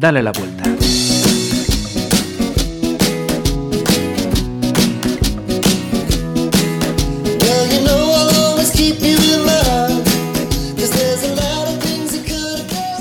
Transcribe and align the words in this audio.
Dale 0.00 0.22
la 0.22 0.32
vuelta. 0.32 0.64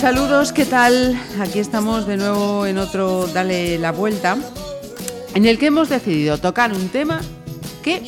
Saludos, 0.01 0.51
¿qué 0.51 0.65
tal? 0.65 1.17
Aquí 1.39 1.59
estamos 1.59 2.05
de 2.05 2.17
nuevo 2.17 2.65
en 2.65 2.77
otro 2.77 3.27
Dale 3.27 3.77
la 3.77 3.93
vuelta, 3.93 4.38
en 5.36 5.45
el 5.45 5.57
que 5.57 5.68
hemos 5.68 5.88
decidido 5.88 6.38
tocar 6.38 6.73
un 6.73 6.89
tema 6.89 7.21
que 7.81 8.02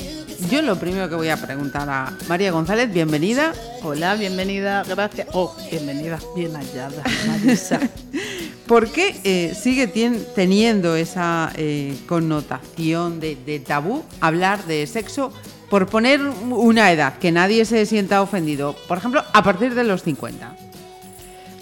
yo 0.50 0.62
lo 0.62 0.76
primero 0.76 1.08
que 1.08 1.16
voy 1.16 1.30
a 1.30 1.38
preguntar 1.38 1.89
a 1.89 2.12
María 2.28 2.52
González, 2.52 2.92
bienvenida. 2.92 3.54
Hola, 3.84 4.16
bienvenida, 4.16 4.83
gracias. 4.83 5.29
Oh, 5.32 5.55
bienvenida, 5.69 6.19
bien 6.36 6.54
hallada, 6.54 7.04
Marisa. 7.25 7.79
¿Por 8.71 8.89
qué 8.89 9.20
eh, 9.25 9.54
sigue 9.54 9.86
teniendo 10.34 10.96
esa 10.96 11.52
eh, 11.57 11.93
connotación 12.07 13.20
de, 13.20 13.36
de 13.36 13.60
tabú 13.60 14.06
hablar 14.21 14.64
de 14.64 14.88
sexo 14.88 15.34
por 15.70 15.88
poner 15.88 16.21
una 16.21 16.89
edad, 16.93 17.18
que 17.18 17.34
nadie 17.34 17.65
se 17.65 17.86
sienta 17.86 18.21
ofendido? 18.21 18.78
Por 18.88 18.98
ejemplo, 18.98 19.26
a 19.34 19.43
partir 19.43 19.76
de 19.76 19.84
los 19.84 20.04
50 20.04 20.56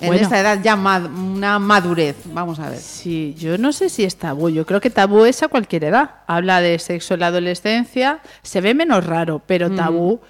en 0.02 0.14
esta 0.14 0.40
edad 0.40 0.60
ya 0.64 0.76
una 0.76 1.60
madurez, 1.60 2.16
vamos 2.26 2.60
a 2.60 2.70
ver. 2.70 2.80
Sí, 2.80 3.36
yo 3.38 3.58
no 3.58 3.74
sé 3.74 3.90
si 3.90 4.04
es 4.04 4.16
tabú, 4.16 4.50
yo 4.50 4.66
creo 4.66 4.82
que 4.82 4.90
tabú 4.90 5.26
es 5.26 5.44
a 5.44 5.48
cualquier 5.48 5.86
edad. 5.86 6.12
Habla 6.28 6.62
de 6.62 6.80
sexo 6.80 7.16
en 7.16 7.22
la 7.22 7.28
adolescencia, 7.28 8.20
se 8.42 8.62
ve 8.62 8.74
menos 8.74 9.06
raro, 9.06 9.42
pero 9.46 9.72
tabú, 9.72 10.22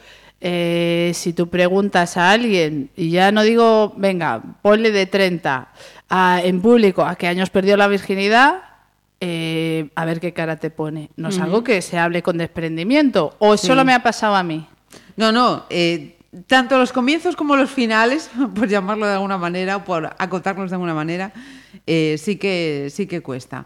eh, 0.42 1.12
si 1.16 1.34
tú 1.34 1.50
preguntas 1.50 2.16
a 2.16 2.32
alguien, 2.32 2.90
y 2.96 3.10
ya 3.10 3.32
no 3.32 3.44
digo, 3.44 3.94
venga, 3.98 4.42
ponle 4.62 4.92
de 4.92 5.06
30 5.06 5.68
en 6.44 6.62
público 6.62 7.04
a 7.04 7.16
qué 7.16 7.28
años 7.28 7.50
perdió 7.50 7.76
la 7.76 7.88
virginidad, 7.88 8.62
eh, 9.20 9.90
a 9.96 10.06
ver 10.06 10.22
qué 10.22 10.34
cara 10.34 10.56
te 10.56 10.70
pone. 10.70 11.10
No 11.18 11.28
es 11.28 11.40
algo 11.40 11.64
que 11.64 11.82
se 11.82 11.98
hable 11.98 12.24
con 12.24 12.38
desprendimiento, 12.38 13.36
o 13.40 13.58
solo 13.58 13.84
me 13.84 13.94
ha 13.94 14.02
pasado 14.02 14.36
a 14.36 14.44
mí. 14.44 14.66
No, 15.18 15.34
no, 15.34 15.66
eh, 15.70 16.18
tanto 16.48 16.78
los 16.78 16.94
comienzos 16.94 17.36
como 17.36 17.58
los 17.58 17.70
finales, 17.70 18.30
por 18.56 18.70
llamarlo 18.70 19.08
de 19.08 19.14
alguna 19.14 19.38
manera, 19.38 19.76
o 19.76 19.84
por 19.84 20.16
acotarlos 20.18 20.70
de 20.70 20.76
alguna 20.76 20.94
manera, 20.94 21.34
sí, 21.86 22.38
que, 22.38 22.88
sí 22.92 23.08
que 23.08 23.22
cuesta. 23.22 23.66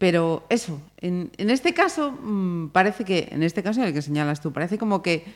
Pero 0.00 0.46
eso, 0.48 0.80
en, 0.96 1.30
en 1.36 1.50
este 1.50 1.74
caso, 1.74 2.10
mm, 2.10 2.68
parece 2.70 3.04
que, 3.04 3.28
en 3.30 3.42
este 3.42 3.62
caso 3.62 3.80
en 3.80 3.88
el 3.88 3.92
que 3.92 4.00
señalas 4.00 4.40
tú, 4.40 4.50
parece 4.50 4.78
como 4.78 5.02
que 5.02 5.26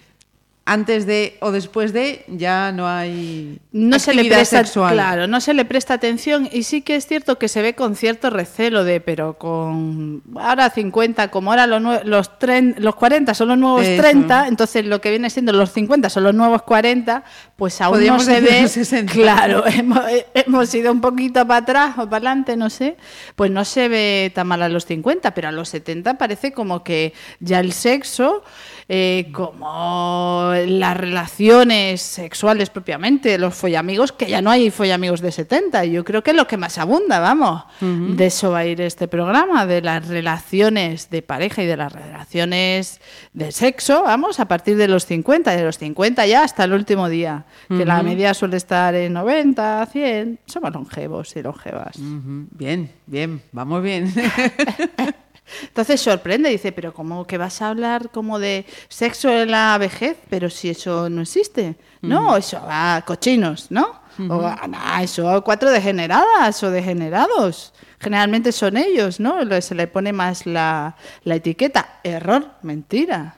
antes 0.67 1.05
de 1.05 1.37
o 1.41 1.53
después 1.53 1.93
de 1.93 2.25
ya 2.27 2.73
no 2.73 2.89
hay 2.89 3.61
no 3.73 3.99
se 3.99 4.15
le 4.15 4.25
presta 4.25 4.65
sexual. 4.65 4.95
claro 4.95 5.27
no 5.27 5.43
se 5.43 5.53
le 5.53 5.67
presta 5.67 5.93
atención 5.93 6.49
y 6.51 6.63
sí 6.63 6.81
que 6.81 6.97
es 6.97 7.07
cierto 7.07 7.39
que 7.39 7.49
se 7.49 7.61
ve 7.61 7.75
con 7.75 7.97
cierto 7.97 8.31
recelo 8.31 8.83
de 8.83 9.01
pero 9.01 9.37
con 9.37 10.23
ahora 10.37 10.71
50 10.71 11.29
como 11.29 11.51
ahora 11.51 11.67
los 11.67 12.05
los, 12.07 12.31
los 12.79 12.95
40 12.95 13.35
son 13.35 13.49
los 13.49 13.59
nuevos 13.59 13.83
30 13.85 14.49
entonces 14.49 14.87
lo 14.87 15.03
que 15.03 15.11
viene 15.11 15.29
siendo 15.29 15.53
los 15.53 15.71
50 15.71 16.09
son 16.09 16.25
los 16.25 16.35
nuevos 16.35 16.63
40 16.63 17.25
pues 17.57 17.83
aún 17.83 18.07
no 18.07 18.19
se 18.21 18.41
ve 18.41 18.67
claro 19.07 19.65
hemos, 19.67 20.01
hemos, 20.33 20.75
ido 20.75 20.93
un 20.93 21.03
poquito 21.03 21.47
para 21.47 21.59
atrás 21.61 21.91
o 21.99 22.09
para 22.09 22.17
adelante 22.17 22.57
no 22.57 22.71
sé 22.71 22.97
pues 23.37 23.51
no 23.51 23.67
se 23.67 23.89
ve 23.89 24.33
tan 24.35 24.47
mal 24.47 24.63
a 24.63 24.71
los 24.71 24.87
50 24.87 25.35
pero 25.35 25.49
a 25.49 25.53
los 25.53 25.69
70 25.69 26.15
parece 26.15 26.53
como 26.53 26.83
que 26.83 27.13
ya 27.41 27.61
el 27.61 27.75
sexo 27.75 28.43
eh, 28.89 29.31
como 29.33 30.53
las 30.67 30.97
relaciones 30.97 32.03
sexuales 32.03 32.71
propiamente, 32.71 33.39
los 33.39 33.55
follamigos, 33.55 34.13
que 34.13 34.27
ya 34.27 34.43
no 34.43 34.51
hay 34.51 34.71
follamigos 34.71 35.21
de 35.21 35.33
70. 35.33 35.85
Yo 35.87 36.05
creo 36.05 36.23
que 36.23 36.33
es 36.33 36.37
lo 36.37 36.47
que 36.47 36.57
más 36.57 36.79
abunda, 36.79 37.21
vamos. 37.21 37.65
De 37.81 38.27
eso 38.27 38.51
va 38.51 38.59
a 38.59 38.67
ir 38.67 38.81
este 38.81 39.09
programa, 39.09 39.67
de 39.67 39.81
las 39.81 40.07
relaciones 40.07 41.11
de 41.11 41.23
pareja 41.23 41.63
y 41.63 41.67
de 41.67 41.77
las 41.77 41.93
relaciones 41.93 43.01
de 43.33 43.53
sexo, 43.53 44.03
vamos, 44.03 44.41
a 44.41 44.49
partir 44.49 44.77
de 44.77 44.89
los 44.89 45.07
50, 45.07 45.55
de 45.55 45.63
los 45.65 45.79
50 45.79 46.27
ya 46.27 46.45
hasta 46.45 46.65
el 46.65 46.73
último 46.73 47.09
día, 47.09 47.45
que 47.69 47.85
la 47.85 48.03
media 48.03 48.35
suele 48.35 48.57
estar 48.57 48.95
en 48.95 49.13
90, 49.15 49.87
100. 49.91 50.39
Somos 50.47 50.73
longevos 50.73 51.35
y 51.37 51.43
longevas. 51.43 51.97
Bien, 51.97 52.91
bien, 53.07 53.43
vamos 53.53 53.83
bien. 53.83 54.13
Entonces 55.63 56.01
sorprende, 56.01 56.51
dice, 56.51 56.73
pero 56.73 56.95
¿cómo 56.95 57.27
que 57.27 57.39
vas 57.39 57.61
a 57.63 57.69
hablar 57.69 58.11
como 58.11 58.39
de 58.39 58.67
sexo 58.89 59.31
en 59.31 59.51
la 59.51 59.77
vejez? 59.79 60.17
Pero 60.31 60.51
si 60.51 60.71
eso 60.71 61.09
no 61.11 61.23
existe. 61.23 61.77
No, 62.03 62.37
eso 62.37 62.61
va 62.63 63.03
cochinos, 63.07 63.71
¿no? 63.71 64.03
O 64.29 64.43
ah, 64.45 65.03
eso 65.03 65.43
cuatro 65.43 65.71
degeneradas 65.71 66.63
o 66.63 66.71
degenerados. 66.71 67.73
Generalmente 67.99 68.53
son 68.53 68.77
ellos, 68.77 69.19
¿no? 69.19 69.39
Se 69.61 69.75
le 69.75 69.87
pone 69.87 70.13
más 70.13 70.47
la, 70.47 70.97
etiqueta. 71.25 72.01
Error, 72.05 72.51
mentira. 72.63 73.37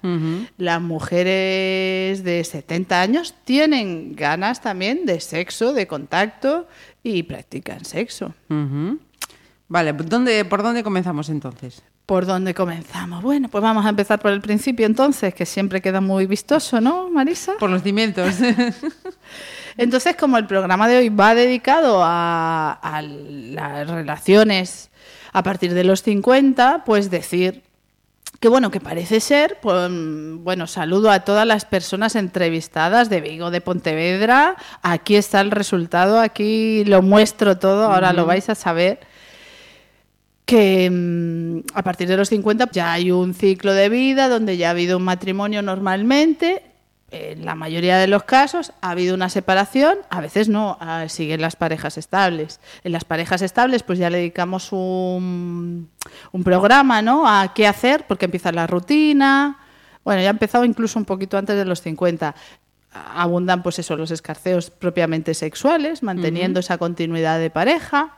Las 0.59 0.81
mujeres 0.81 2.25
de 2.25 2.43
70 2.45 3.01
años 3.01 3.35
tienen 3.45 4.17
ganas 4.17 4.61
también 4.61 5.07
de 5.07 5.21
sexo, 5.21 5.73
de 5.73 5.87
contacto 5.87 6.67
y 7.03 7.23
practican 7.23 7.85
sexo. 7.85 8.35
Vale, 9.69 9.93
¿dónde, 9.93 10.45
¿por 10.45 10.63
dónde 10.63 10.83
comenzamos 10.83 11.29
entonces? 11.29 11.83
¿Por 12.07 12.25
dónde 12.25 12.55
comenzamos? 12.55 13.21
Bueno, 13.21 13.49
pues 13.49 13.63
vamos 13.63 13.85
a 13.85 13.89
empezar 13.89 14.21
por 14.21 14.31
el 14.31 14.41
principio 14.41 14.87
entonces, 14.87 15.35
que 15.35 15.45
siempre 15.45 15.83
queda 15.83 16.01
muy 16.01 16.27
vistoso, 16.27 16.81
¿no, 16.81 17.11
Marisa? 17.11 17.55
Por 17.59 17.69
los 17.69 17.83
cimientos. 17.83 18.37
entonces, 19.77 20.15
como 20.15 20.39
el 20.39 20.47
programa 20.47 20.87
de 20.87 20.99
hoy 20.99 21.09
va 21.09 21.35
dedicado 21.35 22.03
a, 22.05 23.03
las 23.03 23.91
relaciones 23.91 24.91
a 25.33 25.43
partir 25.43 25.75
de 25.75 25.83
los 25.83 26.03
50, 26.05 26.85
pues 26.87 27.11
decir 27.11 27.65
que 28.39 28.49
bueno, 28.49 28.71
que 28.71 28.81
parece 28.81 29.19
ser, 29.19 29.59
pues, 29.61 29.91
bueno, 29.91 30.69
saludo 30.69 31.11
a 31.11 31.21
todas 31.21 31.47
las 31.47 31.65
personas 31.65 32.15
entrevistadas 32.15 33.09
de 33.09 33.21
Vigo, 33.21 33.51
de 33.51 33.61
Pontevedra, 33.61 34.55
aquí 34.83 35.17
está 35.17 35.41
el 35.41 35.51
resultado, 35.51 36.21
aquí 36.21 36.85
lo 36.85 37.03
muestro 37.03 37.59
todo, 37.59 37.91
ahora 37.91 38.13
lo 38.13 38.27
vais 38.27 38.49
a 38.49 38.55
saber 38.55 39.01
que 40.47 40.89
mm, 40.91 41.77
a 41.77 41.83
partir 41.83 42.09
de 42.09 42.17
los 42.17 42.31
50 42.31 42.71
ya 42.73 42.93
hay 42.93 43.11
un 43.11 43.35
ciclo 43.35 43.75
de 43.75 43.89
vida 43.91 44.29
donde 44.29 44.57
ya 44.57 44.69
ha 44.69 44.71
habido 44.71 44.97
un 44.97 45.03
matrimonio 45.03 45.61
normalmente. 45.61 46.63
En 47.11 47.45
la 47.45 47.55
mayoría 47.55 47.99
de 47.99 48.09
los 48.09 48.25
casos 48.25 48.73
ha 48.81 48.91
habido 48.91 49.15
una 49.15 49.29
separación, 49.29 49.99
a 50.11 50.21
veces 50.21 50.49
no, 50.49 50.77
siguen 51.09 51.41
las 51.41 51.55
parejas 51.55 51.99
estables. 51.99 52.61
En 52.83 52.93
las 52.93 53.05
parejas 53.05 53.43
estables 53.43 53.83
pues 53.83 53.99
ya 53.99 54.11
le 54.11 54.19
dedicamos 54.19 54.73
un, 54.73 55.91
un 56.33 56.45
programa 56.45 57.03
¿no? 57.03 57.29
a 57.29 57.53
qué 57.55 57.67
hacer, 57.67 58.07
porque 58.09 58.25
empieza 58.25 58.51
la 58.51 58.67
rutina. 58.67 59.59
Bueno, 60.05 60.23
ya 60.23 60.29
ha 60.29 60.31
empezado 60.31 60.65
incluso 60.65 60.99
un 60.99 61.05
poquito 61.05 61.39
antes 61.39 61.57
de 61.57 61.65
los 61.65 61.81
50 61.81 62.35
abundan 63.15 63.63
pues 63.63 63.79
eso 63.79 63.97
los 63.97 64.11
escarceos 64.11 64.71
propiamente 64.71 65.35
sexuales, 65.35 66.03
manteniendo 66.03 66.61
esa 66.61 66.79
continuidad 66.79 67.39
de 67.39 67.51
pareja. 67.51 68.17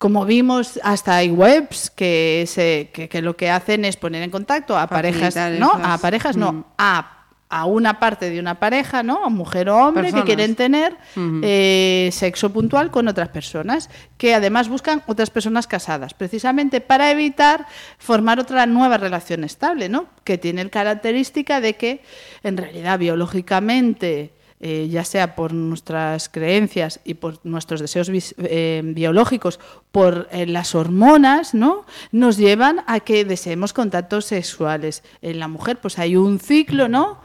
Como 0.00 0.24
vimos, 0.24 0.80
hasta 0.82 1.16
hay 1.16 1.30
webs 1.30 1.90
que, 1.90 2.44
se, 2.48 2.90
que, 2.92 3.22
lo 3.22 3.36
que 3.36 3.50
hacen 3.50 3.84
es 3.84 3.96
poner 3.96 4.22
en 4.22 4.30
contacto 4.30 4.76
a 4.76 4.88
parejas, 4.88 5.36
¿no? 5.58 5.70
A 5.72 5.98
parejas, 5.98 6.36
no, 6.36 6.52
mm. 6.52 6.64
a 6.78 7.20
a 7.50 7.64
una 7.64 7.98
parte 7.98 8.30
de 8.30 8.38
una 8.38 8.60
pareja, 8.60 9.02
¿no? 9.02 9.28
mujer 9.28 9.68
o 9.68 9.76
hombre, 9.76 10.12
que 10.12 10.22
quieren 10.22 10.54
tener 10.54 10.96
eh, 11.42 12.08
sexo 12.12 12.50
puntual 12.50 12.92
con 12.92 13.08
otras 13.08 13.28
personas, 13.28 13.90
que 14.16 14.36
además 14.36 14.68
buscan 14.68 15.02
otras 15.08 15.30
personas 15.30 15.66
casadas, 15.66 16.14
precisamente 16.14 16.80
para 16.80 17.10
evitar 17.10 17.66
formar 17.98 18.38
otra 18.38 18.66
nueva 18.66 18.98
relación 18.98 19.42
estable, 19.42 19.88
¿no? 19.88 20.06
Que 20.22 20.38
tiene 20.38 20.62
la 20.62 20.70
característica 20.70 21.60
de 21.60 21.74
que, 21.74 22.02
en 22.44 22.56
realidad, 22.56 23.00
biológicamente 23.00 24.32
eh, 24.62 24.88
ya 24.90 25.04
sea 25.04 25.34
por 25.36 25.54
nuestras 25.54 26.28
creencias 26.28 27.00
y 27.02 27.14
por 27.14 27.40
nuestros 27.44 27.80
deseos 27.80 28.10
eh, 28.10 28.82
biológicos, 28.84 29.58
por 29.90 30.28
eh, 30.32 30.44
las 30.44 30.74
hormonas, 30.74 31.54
¿no? 31.54 31.86
Nos 32.12 32.36
llevan 32.36 32.82
a 32.86 33.00
que 33.00 33.24
deseemos 33.24 33.72
contactos 33.72 34.26
sexuales. 34.26 35.02
En 35.22 35.38
la 35.38 35.48
mujer, 35.48 35.80
pues 35.80 35.98
hay 35.98 36.16
un 36.16 36.38
ciclo, 36.38 36.88
¿no? 36.88 37.18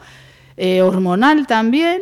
hormonal 0.58 1.48
también, 1.48 2.02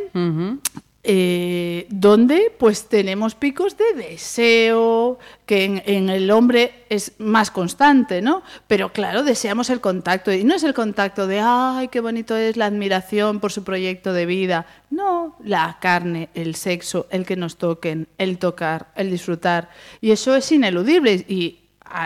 eh, 1.06 1.86
donde 1.90 2.50
pues 2.58 2.88
tenemos 2.88 3.36
picos 3.36 3.76
de 3.78 3.94
deseo, 3.94 5.20
que 5.46 5.66
en, 5.86 6.10
el 6.10 6.32
hombre 6.32 6.86
es 6.90 7.12
más 7.18 7.52
constante, 7.52 8.22
¿no? 8.22 8.42
Pero 8.68 8.94
claro, 8.94 9.24
deseamos 9.24 9.70
el 9.70 9.82
contacto, 9.82 10.32
y 10.32 10.46
no 10.46 10.56
es 10.56 10.64
el 10.64 10.74
contacto 10.74 11.28
de, 11.28 11.42
ay, 11.44 11.90
qué 11.90 12.00
bonito 12.00 12.38
es 12.38 12.56
la 12.56 12.68
admiración 12.68 13.42
por 13.42 13.52
su 13.52 13.66
proyecto 13.66 14.14
de 14.14 14.26
vida, 14.26 14.66
no, 14.92 15.36
la 15.44 15.78
carne, 15.82 16.30
el 16.36 16.56
sexo, 16.56 17.08
el 17.10 17.26
que 17.26 17.36
nos 17.36 17.58
toquen, 17.58 18.08
el 18.18 18.38
tocar, 18.38 18.88
el 18.96 19.12
disfrutar, 19.12 19.70
y 20.00 20.12
eso 20.12 20.34
es 20.36 20.50
ineludible, 20.54 21.26
y 21.28 21.63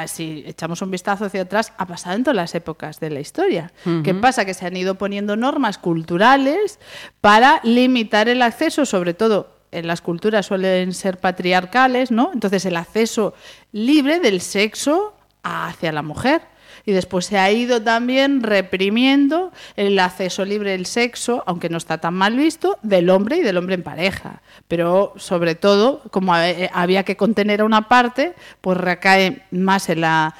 si 0.07 0.43
echamos 0.45 0.81
un 0.81 0.91
vistazo 0.91 1.25
hacia 1.25 1.41
atrás, 1.43 1.73
ha 1.77 1.85
pasado 1.85 2.15
en 2.15 2.23
todas 2.23 2.35
las 2.35 2.55
épocas 2.55 2.99
de 2.99 3.09
la 3.09 3.19
historia. 3.19 3.71
¿Qué 4.03 4.13
pasa? 4.13 4.45
Que 4.45 4.53
se 4.53 4.65
han 4.65 4.75
ido 4.75 4.95
poniendo 4.95 5.35
normas 5.35 5.77
culturales 5.77 6.79
para 7.21 7.59
limitar 7.63 8.29
el 8.29 8.41
acceso, 8.41 8.85
sobre 8.85 9.13
todo 9.13 9.55
en 9.71 9.87
las 9.87 10.01
culturas 10.01 10.45
suelen 10.45 10.93
ser 10.93 11.17
patriarcales, 11.17 12.11
¿no? 12.11 12.31
Entonces 12.33 12.65
el 12.65 12.77
acceso 12.77 13.33
libre 13.71 14.19
del 14.19 14.41
sexo 14.41 15.13
hacia 15.43 15.91
la 15.91 16.01
mujer. 16.01 16.41
Y 16.87 16.93
después 16.93 17.25
se 17.25 17.37
ha 17.37 17.51
ido 17.51 17.81
también 17.81 18.41
reprimiendo 18.41 19.51
el 19.75 19.99
acceso 19.99 20.45
libre 20.45 20.71
del 20.71 20.85
sexo, 20.85 21.43
aunque 21.45 21.67
no 21.67 21.77
está 21.77 21.97
tan 21.97 22.13
mal 22.13 22.37
visto, 22.37 22.77
del 22.81 23.09
hombre 23.09 23.35
y 23.35 23.41
del 23.41 23.57
hombre 23.57 23.75
en 23.75 23.83
pareja. 23.83 24.41
Pero 24.69 25.11
sobre 25.17 25.55
todo, 25.55 26.01
como 26.11 26.33
había 26.33 27.03
que 27.03 27.17
contener 27.17 27.59
a 27.59 27.65
una 27.65 27.89
parte, 27.89 28.35
pues 28.61 28.77
recae 28.77 29.43
más 29.51 29.89
en 29.89 29.99
la 29.99 30.33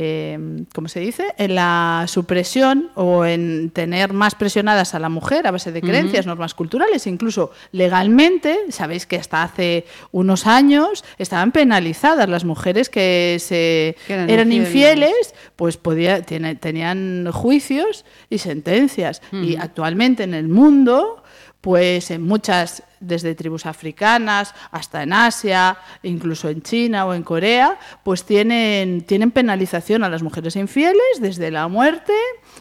eh, 0.00 0.64
¿cómo 0.72 0.86
se 0.86 1.00
dice?, 1.00 1.34
en 1.38 1.56
la 1.56 2.04
supresión 2.06 2.90
o 2.94 3.24
en 3.24 3.70
tener 3.70 4.12
más 4.12 4.36
presionadas 4.36 4.94
a 4.94 5.00
la 5.00 5.08
mujer 5.08 5.44
a 5.48 5.50
base 5.50 5.72
de 5.72 5.80
creencias, 5.82 6.24
normas 6.24 6.54
culturales, 6.54 7.08
incluso 7.08 7.50
legalmente, 7.72 8.56
sabéis 8.68 9.06
que 9.06 9.16
hasta 9.16 9.42
hace 9.42 9.86
unos 10.12 10.46
años 10.46 11.04
estaban 11.18 11.50
penalizadas 11.50 12.28
las 12.28 12.44
mujeres 12.44 12.88
que, 12.88 13.38
se 13.40 13.96
eran, 14.08 14.52
infieles, 14.52 15.34
pues 15.56 15.76
podía, 15.76 16.22
tenían 16.22 17.28
juicios 17.32 18.04
y 18.30 18.38
sentencias. 18.38 19.20
Y 19.32 19.56
actualmente 19.56 20.22
en 20.22 20.34
el 20.34 20.46
mundo 20.46 21.24
pues 21.60 22.10
en 22.10 22.22
muchas, 22.22 22.84
desde 23.00 23.34
tribus 23.34 23.66
africanas 23.66 24.54
hasta 24.70 25.02
en 25.02 25.12
Asia, 25.12 25.78
incluso 26.02 26.48
en 26.48 26.62
China 26.62 27.06
o 27.06 27.14
en 27.14 27.22
Corea, 27.22 27.78
pues 28.04 28.24
tienen, 28.24 29.02
tienen 29.02 29.30
penalización 29.30 30.04
a 30.04 30.08
las 30.08 30.22
mujeres 30.22 30.56
infieles, 30.56 31.20
desde 31.20 31.50
la 31.50 31.66
muerte 31.68 32.12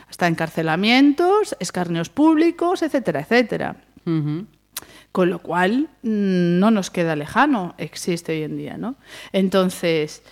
hasta 0.09 0.27
encarcelamientos, 0.27 1.55
escarneos 1.59 2.09
públicos, 2.09 2.81
etcétera, 2.81 3.21
etcétera. 3.21 3.75
Con 5.11 5.29
lo 5.29 5.39
cual 5.39 5.89
mm, 6.03 6.59
no 6.59 6.71
nos 6.71 6.89
queda 6.89 7.15
lejano, 7.15 7.75
existe 7.77 8.31
hoy 8.31 8.43
en 8.43 8.57
día, 8.57 8.77
¿no? 8.77 8.95
Entonces, 9.33 10.23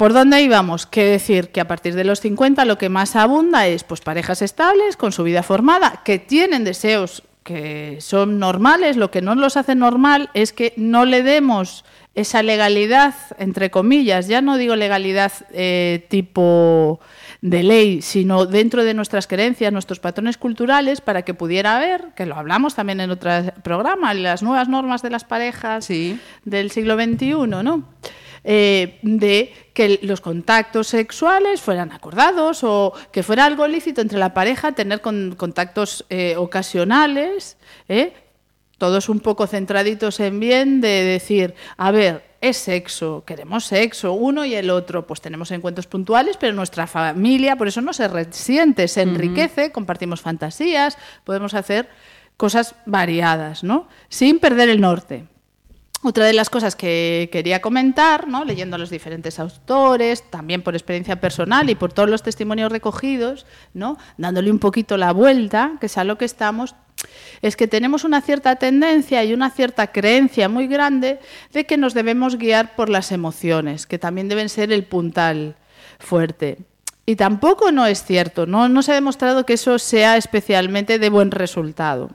¿Por 0.00 0.14
dónde 0.14 0.40
íbamos? 0.40 0.86
Que 0.86 1.04
decir 1.04 1.50
que 1.50 1.60
a 1.60 1.68
partir 1.68 1.94
de 1.94 2.04
los 2.04 2.22
50 2.22 2.64
lo 2.64 2.78
que 2.78 2.88
más 2.88 3.16
abunda 3.16 3.66
es 3.66 3.84
pues 3.84 4.00
parejas 4.00 4.40
estables, 4.40 4.96
con 4.96 5.12
su 5.12 5.24
vida 5.24 5.42
formada, 5.42 6.00
que 6.06 6.18
tienen 6.18 6.64
deseos 6.64 7.22
que 7.42 7.98
son 8.00 8.38
normales. 8.38 8.96
Lo 8.96 9.10
que 9.10 9.20
no 9.20 9.34
los 9.34 9.58
hace 9.58 9.74
normal 9.74 10.30
es 10.32 10.54
que 10.54 10.72
no 10.78 11.04
le 11.04 11.22
demos 11.22 11.84
esa 12.14 12.42
legalidad, 12.42 13.14
entre 13.38 13.70
comillas, 13.70 14.26
ya 14.26 14.40
no 14.40 14.56
digo 14.56 14.74
legalidad 14.74 15.32
eh, 15.52 16.06
tipo 16.08 16.98
de 17.42 17.62
ley, 17.62 18.00
sino 18.00 18.46
dentro 18.46 18.84
de 18.84 18.94
nuestras 18.94 19.26
creencias, 19.26 19.70
nuestros 19.70 20.00
patrones 20.00 20.38
culturales, 20.38 21.02
para 21.02 21.26
que 21.26 21.34
pudiera 21.34 21.76
haber, 21.76 22.14
que 22.16 22.24
lo 22.24 22.36
hablamos 22.36 22.74
también 22.74 23.00
en 23.00 23.10
otro 23.10 23.30
programa, 23.62 24.14
las 24.14 24.42
nuevas 24.42 24.66
normas 24.66 25.02
de 25.02 25.10
las 25.10 25.24
parejas 25.24 25.88
del 26.46 26.70
siglo 26.70 26.94
XXI, 26.94 27.34
¿no? 27.46 27.84
Eh, 28.42 28.98
de 29.02 29.52
que 29.74 30.00
los 30.02 30.22
contactos 30.22 30.88
sexuales 30.88 31.60
fueran 31.60 31.92
acordados 31.92 32.64
o 32.64 32.94
que 33.12 33.22
fuera 33.22 33.44
algo 33.44 33.66
lícito 33.66 34.00
entre 34.00 34.18
la 34.18 34.32
pareja 34.32 34.72
tener 34.72 35.02
contactos 35.02 36.06
eh, 36.08 36.36
ocasionales, 36.36 37.58
¿eh? 37.88 38.14
todos 38.78 39.10
un 39.10 39.20
poco 39.20 39.46
centraditos 39.46 40.20
en 40.20 40.40
bien 40.40 40.80
de 40.80 41.04
decir, 41.04 41.54
a 41.76 41.90
ver, 41.90 42.24
es 42.40 42.56
sexo, 42.56 43.24
queremos 43.26 43.66
sexo, 43.66 44.14
uno 44.14 44.46
y 44.46 44.54
el 44.54 44.70
otro, 44.70 45.06
pues 45.06 45.20
tenemos 45.20 45.50
encuentros 45.50 45.86
puntuales, 45.86 46.38
pero 46.38 46.54
nuestra 46.54 46.86
familia, 46.86 47.56
por 47.56 47.68
eso 47.68 47.82
no 47.82 47.92
se 47.92 48.08
resiente, 48.08 48.88
se 48.88 49.02
enriquece, 49.02 49.70
compartimos 49.70 50.22
fantasías, 50.22 50.96
podemos 51.24 51.52
hacer 51.52 51.90
cosas 52.38 52.74
variadas, 52.86 53.62
¿no? 53.62 53.86
Sin 54.08 54.38
perder 54.38 54.70
el 54.70 54.80
norte. 54.80 55.26
Otra 56.02 56.24
de 56.24 56.32
las 56.32 56.48
cosas 56.48 56.76
que 56.76 57.28
quería 57.30 57.60
comentar, 57.60 58.26
¿no? 58.26 58.46
leyendo 58.46 58.76
a 58.76 58.78
los 58.78 58.88
diferentes 58.88 59.38
autores, 59.38 60.22
también 60.30 60.62
por 60.62 60.74
experiencia 60.74 61.20
personal 61.20 61.68
y 61.68 61.74
por 61.74 61.92
todos 61.92 62.08
los 62.08 62.22
testimonios 62.22 62.72
recogidos, 62.72 63.44
dándole 64.16 64.50
un 64.50 64.58
poquito 64.58 64.96
la 64.96 65.12
vuelta, 65.12 65.72
que 65.78 65.86
es 65.86 65.98
a 65.98 66.04
lo 66.04 66.16
que 66.16 66.24
estamos, 66.24 66.74
es 67.42 67.54
que 67.54 67.68
tenemos 67.68 68.04
una 68.04 68.22
cierta 68.22 68.56
tendencia 68.56 69.22
y 69.24 69.34
una 69.34 69.50
cierta 69.50 69.88
creencia 69.88 70.48
muy 70.48 70.68
grande 70.68 71.18
de 71.52 71.66
que 71.66 71.76
nos 71.76 71.92
debemos 71.92 72.36
guiar 72.36 72.76
por 72.76 72.88
las 72.88 73.12
emociones, 73.12 73.86
que 73.86 73.98
también 73.98 74.28
deben 74.30 74.48
ser 74.48 74.72
el 74.72 74.84
puntal 74.84 75.56
fuerte. 75.98 76.69
Y 77.10 77.16
tampoco 77.16 77.72
no 77.72 77.86
es 77.86 78.04
cierto, 78.04 78.46
no, 78.46 78.68
no 78.68 78.82
se 78.82 78.92
ha 78.92 78.94
demostrado 78.94 79.44
que 79.44 79.54
eso 79.54 79.80
sea 79.80 80.16
especialmente 80.16 81.00
de 81.00 81.10
buen 81.10 81.32
resultado. 81.32 82.10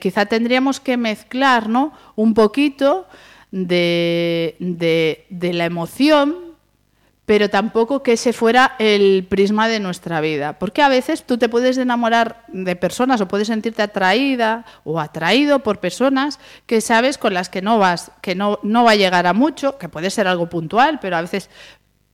quizá 0.00 0.24
tendríamos 0.24 0.80
que 0.80 0.96
mezclar 0.96 1.68
¿no? 1.68 1.92
un 2.14 2.32
poquito 2.32 3.06
de, 3.50 4.56
de, 4.58 5.52
la 5.52 5.66
emoción, 5.66 6.34
pero 7.26 7.50
tampoco 7.50 8.02
que 8.02 8.14
ese 8.14 8.32
fuera 8.32 8.74
el 8.78 9.26
prisma 9.28 9.68
de 9.68 9.80
nuestra 9.80 10.22
vida. 10.22 10.58
Porque 10.58 10.80
a 10.80 10.88
veces 10.88 11.24
tú 11.24 11.36
te 11.36 11.50
puedes 11.50 11.76
enamorar 11.76 12.42
de 12.48 12.74
personas 12.74 13.20
o 13.20 13.28
puedes 13.28 13.48
sentirte 13.48 13.82
atraída 13.82 14.64
o 14.84 14.98
atraído 14.98 15.58
por 15.58 15.78
personas 15.78 16.40
que 16.64 16.80
sabes 16.80 17.18
con 17.18 17.34
las 17.34 17.50
que 17.50 17.60
no 17.60 17.78
vas, 17.78 18.12
que 18.22 18.34
no, 18.34 18.60
no 18.62 18.84
va 18.84 18.92
a 18.92 18.96
llegar 18.96 19.26
a 19.26 19.34
mucho, 19.34 19.76
que 19.76 19.90
puede 19.90 20.08
ser 20.08 20.26
algo 20.26 20.48
puntual, 20.48 21.00
pero 21.02 21.18
a 21.18 21.20
veces 21.20 21.50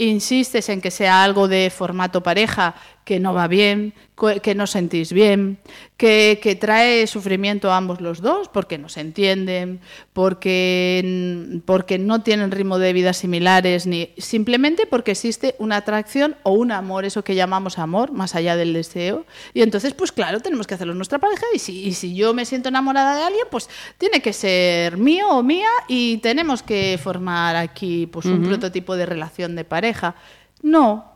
insistes 0.08 0.69
en 0.69 0.81
que 0.81 0.90
sea 0.90 1.22
algo 1.25 1.49
de 1.49 1.70
formato 1.70 2.22
pareja 2.22 2.75
que 3.04 3.19
no 3.19 3.34
va 3.34 3.49
bien, 3.49 3.94
que 4.43 4.54
no 4.54 4.69
sentís 4.69 5.12
bien, 5.12 5.58
que, 5.96 6.56
trae 6.60 7.06
sufrimiento 7.08 7.72
a 7.72 7.76
ambos 7.76 8.00
los 8.00 8.20
dos 8.20 8.49
porque 8.49 8.78
no 8.78 8.88
se 8.88 9.00
entienden, 9.00 9.81
porque, 10.12 11.60
porque 11.64 11.99
no 11.99 12.22
tienen 12.22 12.52
ritmo 12.52 12.78
de 12.78 12.93
vida 12.93 13.12
similares, 13.12 13.87
ni 13.87 14.10
simplemente 14.19 14.87
porque 14.87 15.12
existe 15.12 15.56
una 15.58 15.78
atracción 15.78 16.37
o 16.44 16.52
un 16.52 16.70
amor, 16.70 17.04
eso 17.04 17.25
que 17.25 17.34
llamamos 17.34 17.78
amor, 17.78 18.12
más 18.12 18.37
allá 18.37 18.56
del 18.56 18.72
deseo. 18.72 19.26
Y 19.54 19.62
entonces, 19.62 19.94
pues 19.94 20.12
claro, 20.12 20.40
tenemos 20.40 20.69
que 20.69 20.75
hacerlo 20.75 20.94
nuestra 20.94 21.19
pareja 21.19 21.46
y 21.52 21.58
si, 21.58 21.84
y 21.84 21.94
si 21.94 22.14
yo 22.14 22.34
me 22.34 22.44
siento 22.44 22.69
enamorada 22.69 23.16
de 23.16 23.25
alguien, 23.25 23.46
pues 23.50 23.69
tiene 23.99 24.22
que 24.22 24.32
ser 24.32 24.96
mío 24.96 25.28
o 25.31 25.43
mía 25.43 25.70
y 25.88 26.19
tenemos 26.19 26.62
que 26.62 26.99
formar 27.02 27.56
aquí 27.56 28.06
pues, 28.06 28.26
un 28.26 28.44
prototipo 28.44 28.96
de 28.96 29.06
relación 29.06 29.56
de 29.56 29.64
pareja. 29.64 30.14
No, 30.62 31.12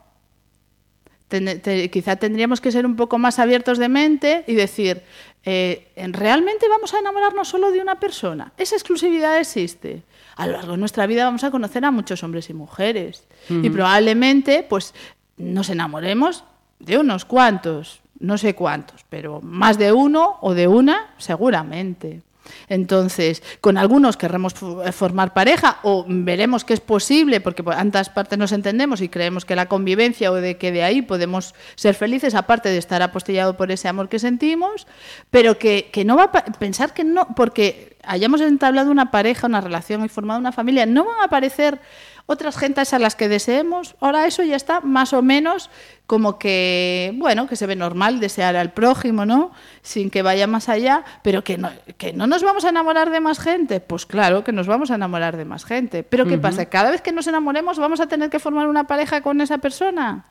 quizá 1.29 2.17
tendríamos 2.17 2.61
que 2.61 2.71
ser 2.71 2.87
un 2.87 2.97
poco 2.97 3.19
más 3.19 3.39
abiertos 3.39 3.79
de 3.79 3.89
mente 3.89 4.45
y 4.47 4.55
decir, 4.55 5.03
eh, 5.45 5.89
¿realmente 5.97 6.69
vamos 6.69 6.95
a 6.95 6.99
enamorarnos 6.99 7.49
solo 7.49 7.71
de 7.71 7.81
una 7.81 7.99
persona? 7.99 8.53
¿Esa 8.57 8.77
exclusividad 8.77 9.39
existe? 9.39 10.03
A 10.37 10.47
lo 10.47 10.53
largo 10.53 10.73
de 10.73 10.79
nuestra 10.79 11.07
vida 11.07 11.25
vamos 11.25 11.45
a 11.45 11.51
conocer 11.51 11.85
a 11.85 11.91
muchos 11.91 12.23
hombres 12.23 12.51
y 12.51 12.55
mujeres 12.55 13.27
y 13.49 13.71
probablemente 13.71 14.67
pues 14.69 14.95
nos 15.37 15.71
enamoremos 15.71 16.45
de 16.79 16.99
unos 16.99 17.25
cuantos, 17.25 18.01
no 18.19 18.39
sé 18.39 18.55
cuántos, 18.55 19.05
pero 19.09 19.41
más 19.41 19.79
de 19.79 19.93
uno 19.93 20.37
o 20.41 20.55
de 20.55 20.69
una 20.69 21.15
seguramente. 21.19 22.23
Entonces, 22.69 23.43
con 23.61 23.79
algunos 23.79 24.17
querremos 24.17 24.55
formar 24.93 25.33
pareja 25.33 25.79
o 25.83 26.05
veremos 26.09 26.65
que 26.65 26.75
es 26.75 26.81
posible 26.81 27.41
porque 27.41 27.63
por 27.63 27.75
tantas 27.75 28.11
partes 28.11 28.39
nos 28.39 28.53
entendemos 28.53 29.01
y 29.01 29.09
creemos 29.09 29.45
que 29.45 29.57
la 29.57 29.67
convivencia 29.67 30.31
o 30.31 30.35
de 30.35 30.57
que 30.57 30.73
de 30.73 30.83
ahí 30.83 31.03
podemos 31.03 31.55
ser 31.75 31.95
felices, 31.95 32.35
aparte 32.35 32.69
de 32.69 32.79
estar 32.79 33.03
apostillado 33.03 33.57
por 33.57 33.71
ese 33.71 33.89
amor 33.89 34.09
que 34.09 34.19
sentimos, 34.19 34.87
pero 35.31 35.59
que, 35.59 35.91
que 35.93 36.05
no 36.05 36.17
va 36.17 36.25
a 36.25 36.33
pensar 36.33 36.93
que 36.93 37.05
no, 37.05 37.29
porque 37.35 37.97
hayamos 38.03 38.41
entablado 38.41 38.91
una 38.91 39.11
pareja, 39.11 39.47
una 39.47 39.61
relación 39.61 40.05
y 40.05 40.09
formado 40.09 40.41
una 40.41 40.53
familia, 40.53 40.87
no 40.87 41.05
van 41.05 41.21
a 41.21 41.25
aparecer 41.25 41.81
otras 42.27 42.57
gentes 42.57 42.93
a 42.93 42.99
las 42.99 43.15
que 43.15 43.29
deseemos. 43.29 43.95
Ahora 44.01 44.27
eso 44.27 44.43
ya 44.43 44.57
está 44.57 44.81
más 44.81 45.13
o 45.13 45.23
menos 45.23 45.71
como 46.07 46.39
que, 46.39 47.13
bueno, 47.17 47.47
que 47.47 47.57
se 47.57 47.67
ve 47.67 47.77
normal 47.77 48.21
desear 48.21 48.57
al 48.57 48.73
prójimo, 48.73 49.25
¿no? 49.25 49.53
Sin 49.83 50.11
que 50.11 50.23
vaya 50.23 50.47
más 50.47 50.69
allá, 50.69 51.05
pero 51.23 51.43
que 51.45 51.57
no, 51.57 51.71
que 51.97 52.13
no 52.13 52.27
nos 52.27 52.43
vamos 52.43 52.65
a 52.65 52.71
enamorar 52.71 53.11
de 53.11 53.21
más 53.21 53.39
gente. 53.39 53.81
Pues 53.81 54.07
claro 54.07 54.45
que 54.45 54.53
nos 54.53 54.67
vamos 54.67 54.91
a 54.91 54.97
enamorar 54.97 55.37
de 55.37 55.45
más 55.45 55.65
gente. 55.65 56.03
Pero 56.03 56.27
¿qué 56.27 56.37
pasa? 56.39 56.67
Cada 56.67 56.91
vez 56.91 57.01
que 57.01 57.13
nos 57.13 57.27
enamoremos 57.27 57.79
vamos 57.79 58.01
a 58.01 58.09
tener 58.09 58.29
que 58.29 58.41
formar 58.41 58.67
una 58.67 58.87
pareja 58.87 59.21
con 59.21 59.41
esa 59.41 59.59
persona. 59.59 60.27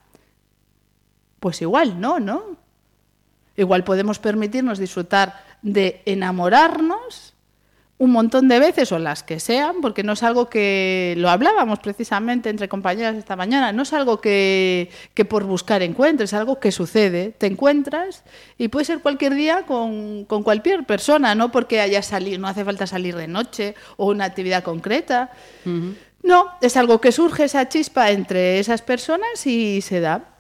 Pues 1.39 1.61
igual 1.61 1.99
no, 1.99 2.19
¿no? 2.19 2.57
Igual 3.55 3.85
podemos 3.85 4.19
permitirnos 4.19 4.79
disfrutar 4.79 5.43
de 5.61 6.01
enamorarnos 6.05 7.25
un 7.97 8.11
montón 8.11 8.49
de 8.49 8.59
veces 8.59 8.91
o 8.91 8.99
las 8.99 9.23
que 9.23 9.39
sean, 9.39 9.77
porque 9.81 10.03
no 10.03 10.13
es 10.13 10.23
algo 10.23 10.49
que 10.49 11.13
lo 11.17 11.29
hablábamos 11.29 11.79
precisamente 11.79 12.49
entre 12.49 12.67
compañeras 12.67 13.15
esta 13.15 13.37
mañana, 13.37 13.71
no 13.71 13.83
es 13.83 13.93
algo 13.93 14.19
que, 14.19 14.89
que, 15.13 15.23
por 15.23 15.45
buscar 15.45 15.81
encuentres, 15.81 16.31
es 16.31 16.33
algo 16.33 16.59
que 16.59 16.73
sucede. 16.73 17.33
Te 17.37 17.47
encuentras 17.47 18.23
y 18.57 18.67
puede 18.67 18.85
ser 18.85 18.99
cualquier 18.99 19.33
día 19.33 19.63
con, 19.65 20.25
con 20.25 20.43
cualquier 20.43 20.85
persona, 20.85 21.35
no 21.35 21.51
porque 21.51 21.79
haya 21.79 22.01
salido, 22.01 22.39
no 22.39 22.49
hace 22.49 22.65
falta 22.65 22.85
salir 22.85 23.15
de 23.15 23.27
noche 23.27 23.75
o 23.95 24.07
una 24.07 24.25
actividad 24.25 24.63
concreta. 24.63 25.31
No, 26.21 26.47
es 26.59 26.75
algo 26.75 26.99
que 26.99 27.13
surge 27.13 27.45
esa 27.45 27.69
chispa 27.69 28.11
entre 28.11 28.59
esas 28.59 28.81
personas 28.81 29.45
y 29.45 29.79
se 29.81 30.01
da. 30.01 30.31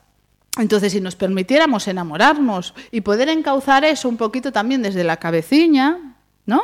Entonces, 0.57 0.91
si 0.91 0.99
nos 0.99 1.15
permitiéramos 1.15 1.87
enamorarnos 1.87 2.73
y 2.91 3.01
poder 3.01 3.29
encauzar 3.29 3.85
eso 3.85 4.09
un 4.09 4.17
poquito 4.17 4.51
también 4.51 4.81
desde 4.81 5.03
la 5.03 5.17
cabeciña, 5.17 6.14
¿no? 6.45 6.61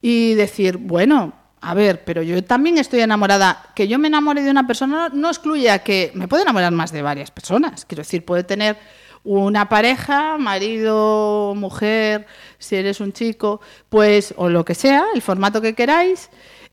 Y 0.00 0.34
decir, 0.34 0.76
bueno, 0.76 1.32
a 1.60 1.74
ver, 1.74 2.04
pero 2.04 2.22
yo 2.22 2.42
también 2.44 2.78
estoy 2.78 3.00
enamorada. 3.00 3.70
Que 3.74 3.88
yo 3.88 3.98
me 3.98 4.08
enamore 4.08 4.42
de 4.42 4.50
una 4.50 4.66
persona 4.66 5.08
no 5.12 5.28
excluye 5.28 5.70
a 5.70 5.80
que 5.80 6.12
me 6.14 6.28
puedo 6.28 6.42
enamorar 6.42 6.72
más 6.72 6.92
de 6.92 7.02
varias 7.02 7.30
personas. 7.30 7.84
Quiero 7.84 8.02
decir, 8.02 8.24
puede 8.24 8.44
tener 8.44 8.76
una 9.24 9.68
pareja, 9.68 10.38
marido, 10.38 11.54
mujer, 11.56 12.26
si 12.58 12.76
eres 12.76 13.00
un 13.00 13.12
chico, 13.12 13.60
pues, 13.88 14.32
o 14.36 14.48
lo 14.48 14.64
que 14.64 14.76
sea, 14.76 15.06
el 15.14 15.22
formato 15.22 15.60
que 15.60 15.74
queráis, 15.74 16.30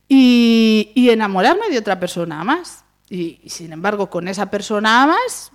y, 0.08 0.92
y 0.94 1.10
enamorarme 1.10 1.70
de 1.72 1.80
otra 1.80 2.00
persona 2.00 2.44
más. 2.44 2.86
Y, 3.10 3.40
sin 3.48 3.74
embargo, 3.74 4.10
con 4.10 4.28
esa 4.28 4.52
persona 4.52 5.08
más, 5.08 5.52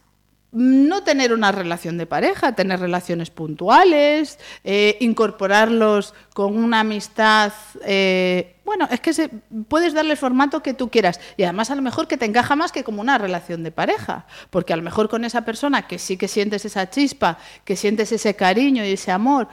no 0.50 1.02
tener 1.02 1.32
una 1.32 1.52
relación 1.52 1.98
de 1.98 2.06
pareja, 2.06 2.54
tener 2.54 2.80
relaciones 2.80 3.30
puntuales, 3.30 4.38
eh, 4.64 4.96
incorporarlos 5.00 6.14
con 6.32 6.56
una 6.56 6.80
amistad. 6.80 7.52
Eh, 7.84 8.56
bueno, 8.64 8.88
es 8.90 9.00
que 9.00 9.12
se, 9.12 9.28
puedes 9.68 9.92
darle 9.92 10.12
el 10.12 10.16
formato 10.16 10.62
que 10.62 10.74
tú 10.74 10.88
quieras 10.88 11.20
y 11.36 11.42
además 11.42 11.70
a 11.70 11.74
lo 11.74 11.82
mejor 11.82 12.08
que 12.08 12.16
te 12.16 12.24
encaja 12.24 12.56
más 12.56 12.72
que 12.72 12.82
como 12.82 13.02
una 13.02 13.18
relación 13.18 13.62
de 13.62 13.72
pareja, 13.72 14.26
porque 14.50 14.72
a 14.72 14.76
lo 14.76 14.82
mejor 14.82 15.08
con 15.08 15.24
esa 15.24 15.42
persona 15.42 15.86
que 15.86 15.98
sí 15.98 16.16
que 16.16 16.28
sientes 16.28 16.64
esa 16.64 16.88
chispa, 16.88 17.38
que 17.64 17.76
sientes 17.76 18.10
ese 18.12 18.34
cariño 18.34 18.84
y 18.84 18.92
ese 18.92 19.12
amor, 19.12 19.48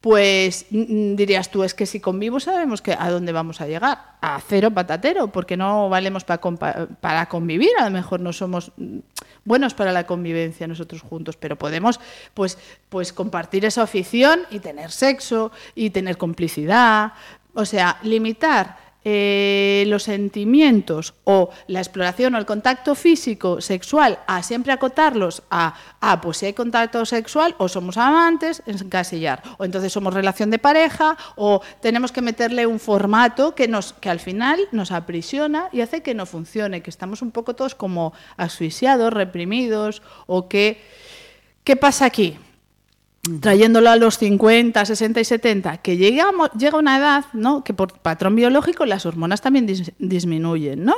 pues 0.00 0.66
mm, 0.70 1.14
dirías 1.14 1.50
tú, 1.50 1.62
es 1.62 1.74
que 1.74 1.86
si 1.86 2.00
convivo 2.00 2.40
sabemos 2.40 2.80
que 2.80 2.96
a 2.98 3.10
dónde 3.10 3.32
vamos 3.32 3.60
a 3.60 3.66
llegar, 3.66 4.16
a 4.20 4.40
cero 4.40 4.70
patatero, 4.70 5.28
porque 5.28 5.56
no 5.56 5.88
valemos 5.88 6.24
para 6.24 7.28
convivir, 7.28 7.70
a 7.78 7.84
lo 7.84 7.90
mejor 7.90 8.20
no 8.20 8.32
somos 8.32 8.72
mm, 8.76 8.98
buenos 9.44 9.74
para 9.74 9.92
la 9.92 10.06
convivencia 10.06 10.66
nosotros 10.66 11.02
juntos, 11.02 11.36
pero 11.36 11.56
podemos 11.56 12.00
pues, 12.34 12.58
pues 12.88 13.12
compartir 13.12 13.64
esa 13.64 13.82
afición 13.82 14.40
y 14.50 14.60
tener 14.60 14.90
sexo 14.90 15.52
y 15.74 15.90
tener 15.90 16.16
complicidad, 16.16 17.12
o 17.54 17.64
sea, 17.64 17.98
limitar 18.02 18.89
eh, 19.04 19.84
los 19.86 20.02
sentimientos 20.02 21.14
o 21.24 21.50
la 21.68 21.80
exploración 21.80 22.34
o 22.34 22.38
el 22.38 22.44
contacto 22.44 22.94
físico 22.94 23.60
sexual 23.60 24.18
a 24.26 24.42
siempre 24.42 24.72
acotarlos 24.72 25.42
a, 25.50 25.74
ah, 26.00 26.20
pues 26.20 26.38
si 26.38 26.46
hay 26.46 26.52
contacto 26.52 27.04
sexual 27.06 27.54
o 27.58 27.68
somos 27.68 27.96
amantes, 27.96 28.62
encasillar, 28.66 29.42
o 29.58 29.64
entonces 29.64 29.92
somos 29.92 30.12
relación 30.12 30.50
de 30.50 30.58
pareja 30.58 31.16
o 31.36 31.62
tenemos 31.80 32.12
que 32.12 32.20
meterle 32.20 32.66
un 32.66 32.78
formato 32.78 33.54
que, 33.54 33.68
nos, 33.68 33.94
que 33.94 34.10
al 34.10 34.20
final 34.20 34.68
nos 34.70 34.92
aprisiona 34.92 35.68
y 35.72 35.80
hace 35.80 36.02
que 36.02 36.14
no 36.14 36.26
funcione, 36.26 36.82
que 36.82 36.90
estamos 36.90 37.22
un 37.22 37.30
poco 37.30 37.54
todos 37.54 37.74
como 37.74 38.12
asfixiados, 38.36 39.12
reprimidos 39.12 40.02
o 40.26 40.48
que... 40.48 40.80
¿Qué 41.62 41.76
pasa 41.76 42.06
aquí? 42.06 42.38
Trayéndolo 43.40 43.90
a 43.90 43.96
los 43.96 44.18
50, 44.18 44.84
60 44.84 45.20
y 45.20 45.24
70, 45.24 45.76
que 45.78 45.96
llega, 45.96 46.30
llega 46.58 46.78
una 46.78 46.98
edad 46.98 47.24
¿no? 47.32 47.62
que 47.62 47.74
por 47.74 47.92
patrón 47.98 48.34
biológico 48.34 48.86
las 48.86 49.06
hormonas 49.06 49.40
también 49.40 49.66
disminuyen 49.98 50.84
¿no? 50.84 50.94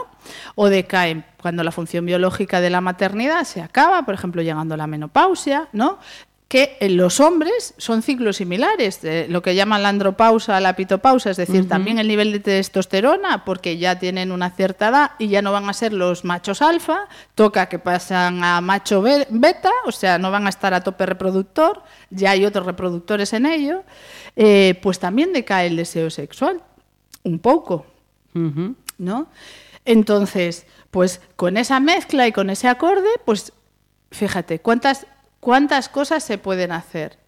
o 0.55 0.69
decaen. 0.69 1.25
Cuando 1.41 1.65
la 1.65 1.73
función 1.73 2.07
biológica 2.07 2.61
de 2.61 2.71
la 2.71 2.81
maternidad 2.81 3.45
se 3.45 3.61
acaba, 3.61 4.03
por 4.05 4.15
ejemplo, 4.15 4.43
llegando 4.43 4.75
a 4.75 4.77
la 4.77 4.87
menopausia, 4.87 5.69
¿no? 5.73 5.99
Que 6.53 6.77
en 6.81 6.99
los 6.99 7.19
hombres 7.19 7.73
son 7.79 8.03
ciclos 8.03 8.37
similares, 8.37 9.01
lo 9.31 9.41
que 9.41 9.55
llaman 9.55 9.83
la 9.83 9.89
andropausa, 9.89 10.61
la 10.61 10.77
pitopausa, 10.77 11.31
es 11.31 11.39
decir, 11.39 11.67
también 11.67 11.99
el 11.99 12.07
nivel 12.07 12.31
de 12.31 12.41
testosterona, 12.41 13.47
porque 13.47 13.79
ya 13.79 13.99
tienen 13.99 14.31
una 14.31 14.51
cierta 14.51 14.89
edad 14.89 15.11
y 15.19 15.29
ya 15.29 15.41
no 15.41 15.51
van 15.51 15.71
a 15.71 15.73
ser 15.73 15.95
los 15.95 16.27
machos 16.27 16.61
alfa, 16.61 17.09
toca 17.35 17.71
que 17.71 17.79
pasan 17.79 18.45
a 18.45 18.61
macho 18.61 19.01
beta, 19.01 19.71
o 19.87 19.93
sea, 19.93 20.19
no 20.19 20.31
van 20.31 20.45
a 20.45 20.51
estar 20.51 20.75
a 20.75 20.83
tope 20.83 21.07
reproductor, 21.07 21.85
ya 22.11 22.33
hay 22.33 22.45
otros 22.45 22.67
reproductores 22.67 23.33
en 23.33 23.47
ello, 23.47 23.83
eh, 24.37 24.79
pues 24.83 24.99
también 24.99 25.33
decae 25.33 25.69
el 25.69 25.77
deseo 25.77 26.11
sexual, 26.11 26.61
un 27.23 27.39
poco, 27.39 27.87
¿no? 28.99 29.29
Entonces, 29.87 30.67
pues 30.91 31.23
con 31.35 31.57
esa 31.57 31.81
mezcla 31.81 32.29
y 32.29 32.33
con 32.33 32.51
ese 32.51 32.69
acorde, 32.69 33.09
pues 33.25 33.55
fíjate, 34.11 34.59
¿cuántas 34.59 35.07
¿Cuántas 35.43 35.89
cosas 35.89 36.23
se 36.23 36.39
pueden 36.39 36.71
hacer? 36.71 37.19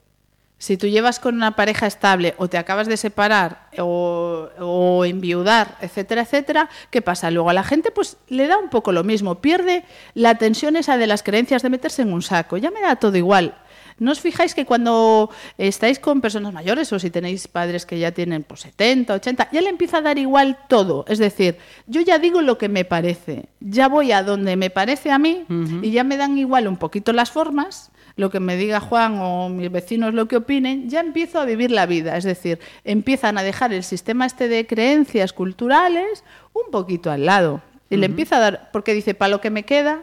Si 0.56 0.76
tú 0.76 0.87
llevas 0.87 1.18
con 1.18 1.35
una 1.35 1.56
pareja 1.56 1.88
estable 1.88 2.37
o 2.38 2.47
te 2.47 2.59
acabas 2.59 2.87
de 2.87 2.97
separar 2.97 3.68
o, 3.76 5.02
enviudar, 5.04 5.76
etcétera, 5.80 6.23
etcétera, 6.23 6.71
¿qué 6.90 7.02
pasa? 7.02 7.33
Luego 7.33 7.50
a 7.50 7.54
la 7.54 7.64
gente 7.64 7.90
pues 7.90 8.16
le 8.28 8.47
da 8.47 8.56
un 8.56 8.68
poco 8.71 8.92
lo 8.92 9.02
mismo, 9.02 9.40
pierde 9.40 9.83
la 10.14 10.37
tensión 10.37 10.76
esa 10.76 10.97
de 10.97 11.09
las 11.09 11.25
creencias 11.25 11.62
de 11.62 11.71
meterse 11.71 12.02
en 12.02 12.12
un 12.12 12.23
saco, 12.23 12.56
ya 12.56 12.71
me 12.71 12.83
da 12.83 12.94
todo 12.94 13.16
igual. 13.16 13.56
¿No 13.99 14.12
os 14.12 14.21
fijáis 14.21 14.54
que 14.54 14.64
cuando 14.64 15.30
estáis 15.59 15.99
con 15.99 16.21
personas 16.21 16.52
mayores 16.52 16.92
o 16.92 16.99
si 17.00 17.11
tenéis 17.11 17.49
padres 17.49 17.87
que 17.87 17.99
ya 17.99 18.12
tienen 18.12 18.42
pues, 18.44 18.61
70, 18.61 19.14
80, 19.14 19.49
ya 19.52 19.61
le 19.61 19.68
empieza 19.68 19.99
a 19.99 20.02
dar 20.02 20.18
igual 20.18 20.59
todo? 20.68 21.04
Es 21.09 21.18
decir, 21.18 21.59
yo 21.87 22.00
ya 22.00 22.18
digo 22.18 22.42
lo 22.42 22.59
que 22.59 22.68
me 22.68 22.85
parece, 22.85 23.47
ya 23.61 23.88
voy 23.88 24.12
a 24.12 24.23
donde 24.23 24.56
me 24.56 24.71
parece 24.71 25.11
a 25.11 25.18
mí 25.18 25.47
y 25.83 25.90
ya 25.90 26.04
me 26.04 26.16
dan 26.16 26.38
igual 26.38 26.68
un 26.68 26.76
poquito 26.76 27.12
las 27.12 27.30
formas, 27.30 27.92
lo 28.16 28.30
que 28.30 28.40
me 28.40 28.56
diga 28.56 28.80
Juan 28.80 29.18
o 29.21 29.49
mis 29.49 29.71
vecinos 29.71 30.14
lo 30.14 30.28
que 30.28 30.37
opinen, 30.37 30.88
ya 30.88 31.00
empiezo 31.00 31.40
a 31.40 31.44
vivir 31.44 31.71
la 31.71 31.87
vida. 31.87 32.16
Es 32.16 32.25
decir, 32.25 32.61
empiezan 32.85 33.38
a 33.38 33.42
dejar 33.42 33.73
el 33.73 33.83
sistema 33.83 34.26
este 34.26 34.49
de 34.49 34.66
creencias 34.66 35.33
culturales 35.33 36.23
un 36.52 36.71
poquito 36.71 37.11
al 37.11 37.26
lado. 37.26 37.62
Y 37.90 37.97
le 37.97 38.06
empieza 38.06 38.37
a 38.37 38.40
dar, 38.40 38.71
porque 38.73 38.94
dice, 38.94 39.14
para 39.14 39.30
lo 39.30 39.40
que 39.40 39.50
me 39.50 39.64
queda, 39.64 40.02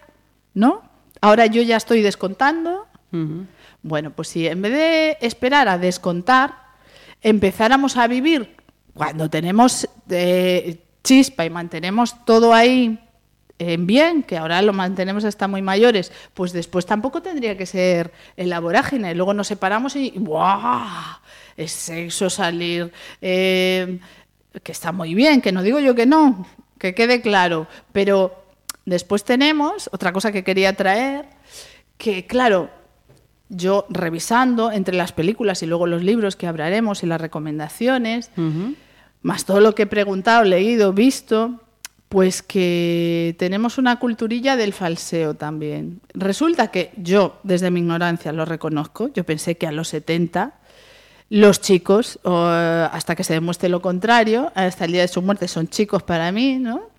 ¿no? 0.53 0.81
Ahora 1.19 1.45
yo 1.45 1.61
ya 1.61 1.77
estoy 1.77 2.01
descontando. 2.01 2.87
Bueno, 3.81 4.11
pues 4.11 4.29
si 4.29 4.47
en 4.47 4.61
vez 4.61 4.71
de 4.71 5.17
esperar 5.21 5.67
a 5.67 5.77
descontar, 5.77 6.55
empezáramos 7.21 7.97
a 7.97 8.07
vivir 8.07 8.55
cuando 8.93 9.29
tenemos 9.29 9.89
eh, 10.09 10.79
chispa 11.03 11.45
y 11.45 11.49
mantenemos 11.49 12.25
todo 12.25 12.53
ahí 12.53 12.99
en 13.61 13.85
bien, 13.85 14.23
que 14.23 14.37
ahora 14.37 14.61
lo 14.61 14.73
mantenemos 14.73 15.23
hasta 15.23 15.47
muy 15.47 15.61
mayores, 15.61 16.11
pues 16.33 16.51
después 16.51 16.85
tampoco 16.85 17.21
tendría 17.21 17.55
que 17.55 17.65
ser 17.67 18.11
en 18.35 18.49
la 18.49 18.59
vorágine. 18.59 19.13
Luego 19.13 19.33
nos 19.33 19.47
separamos 19.47 19.95
y 19.95 20.11
¡buah! 20.17 21.19
Es 21.55 21.71
sexo, 21.71 22.29
salir, 22.29 22.91
eh, 23.21 23.99
que 24.63 24.71
está 24.71 24.91
muy 24.91 25.13
bien, 25.13 25.41
que 25.41 25.51
no 25.51 25.61
digo 25.61 25.79
yo 25.79 25.93
que 25.93 26.07
no, 26.07 26.47
que 26.79 26.95
quede 26.95 27.21
claro, 27.21 27.67
pero 27.91 28.43
después 28.85 29.23
tenemos 29.23 29.89
otra 29.93 30.11
cosa 30.11 30.31
que 30.31 30.43
quería 30.43 30.75
traer, 30.75 31.27
que 31.97 32.25
claro, 32.25 32.71
yo 33.49 33.85
revisando 33.89 34.71
entre 34.71 34.95
las 34.95 35.11
películas 35.11 35.61
y 35.61 35.67
luego 35.67 35.85
los 35.85 36.01
libros 36.01 36.35
que 36.35 36.47
hablaremos 36.47 37.03
y 37.03 37.05
las 37.05 37.21
recomendaciones, 37.21 38.31
más 39.21 39.45
todo 39.45 39.59
lo 39.59 39.75
que 39.75 39.83
he 39.83 39.87
preguntado, 39.87 40.45
leído, 40.45 40.93
visto, 40.93 41.59
pues 42.11 42.41
que 42.41 43.37
tenemos 43.39 43.77
una 43.77 43.97
culturilla 43.97 44.57
del 44.57 44.73
falseo 44.73 45.35
también. 45.35 46.01
Resulta 46.13 46.67
que 46.67 46.91
yo, 46.97 47.39
desde 47.43 47.71
mi 47.71 47.79
ignorancia, 47.79 48.33
lo 48.33 48.43
reconozco, 48.43 49.07
yo 49.13 49.23
pensé 49.23 49.55
que 49.55 49.65
a 49.65 49.71
los 49.71 49.87
70 49.87 50.55
los 51.29 51.61
chicos, 51.61 52.19
hasta 52.25 53.15
que 53.15 53.23
se 53.23 53.35
demuestre 53.35 53.69
lo 53.69 53.81
contrario, 53.81 54.51
hasta 54.55 54.83
el 54.83 54.91
día 54.91 55.03
de 55.03 55.07
su 55.07 55.21
muerte 55.21 55.47
son 55.47 55.69
chicos 55.69 56.03
para 56.03 56.33
mí, 56.33 56.59
¿no? 56.59 56.89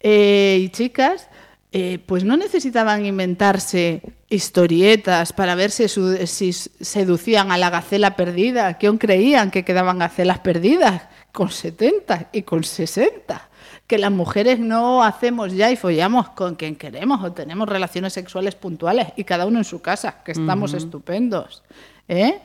Eh, 0.00 0.60
y 0.62 0.70
chicas, 0.70 1.28
eh, 1.70 1.98
pues 2.06 2.24
no 2.24 2.38
necesitaban 2.38 3.04
inventarse 3.04 4.00
historietas 4.30 5.34
para 5.34 5.54
ver 5.56 5.72
si, 5.72 5.88
si, 6.26 6.54
seducían 6.54 7.52
a 7.52 7.58
la 7.58 7.68
gacela 7.68 8.16
perdida, 8.16 8.78
que 8.78 8.86
aún 8.86 8.96
creían 8.96 9.50
que 9.50 9.62
quedaban 9.62 9.98
gacelas 9.98 10.38
perdidas 10.38 11.02
con 11.32 11.50
70 11.50 12.30
y 12.32 12.40
con 12.44 12.64
60. 12.64 13.50
Que 13.86 13.98
las 13.98 14.10
mujeres 14.10 14.58
no 14.58 15.04
hacemos 15.04 15.52
ya 15.52 15.70
y 15.70 15.76
follamos 15.76 16.30
con 16.30 16.54
quien 16.54 16.76
queremos 16.76 17.22
o 17.22 17.32
tenemos 17.32 17.68
relaciones 17.68 18.14
sexuales 18.14 18.54
puntuales 18.54 19.08
y 19.16 19.24
cada 19.24 19.44
uno 19.46 19.58
en 19.58 19.64
su 19.64 19.82
casa, 19.82 20.22
que 20.24 20.32
estamos 20.32 20.72
estupendos. 20.72 21.62
¿eh? 22.08 22.40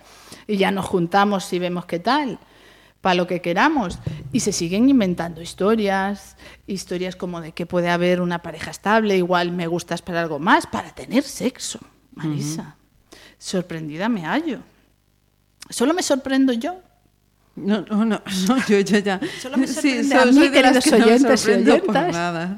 Y 0.48 0.58
ya 0.58 0.72
nos 0.72 0.86
juntamos 0.86 1.51
y 1.53 1.60
vemos 1.60 1.86
qué 1.86 2.00
tal 2.00 2.39
para 3.01 3.15
lo 3.15 3.27
que 3.27 3.41
queramos. 3.41 4.00
Y 4.31 4.41
se 4.41 4.51
siguen 4.51 4.89
inventando 4.89 5.41
historias, 5.41 6.36
historias 6.67 7.15
como 7.15 7.41
de 7.41 7.51
que 7.51 7.65
puede 7.65 7.89
haber 7.89 8.22
una 8.22 8.41
pareja 8.41 8.72
estable, 8.72 9.17
igual 9.17 9.51
me 9.51 9.67
gustas 9.67 10.01
para 10.01 10.22
algo 10.22 10.39
más, 10.39 10.67
para 10.67 10.93
tener 10.93 11.24
sexo, 11.24 11.79
Marisa. 12.13 12.75
Sorprendida 13.38 14.10
me 14.10 14.25
hallo. 14.25 14.60
¿Solo 15.69 15.93
me 15.93 16.03
sorprendo 16.03 16.51
yo? 16.53 16.81
No, 17.56 17.82
no, 17.82 18.06
no, 18.06 18.22
yo, 18.68 18.79
yo, 18.79 19.00
ya. 19.00 19.20
Solo 19.41 19.58
me 19.58 19.68
sorprende 19.68 20.15
a 20.15 20.25
mí, 20.25 20.50
queridos 20.50 20.88
oyentes 20.88 21.48
y 21.48 21.51
oyentas. 21.51 22.50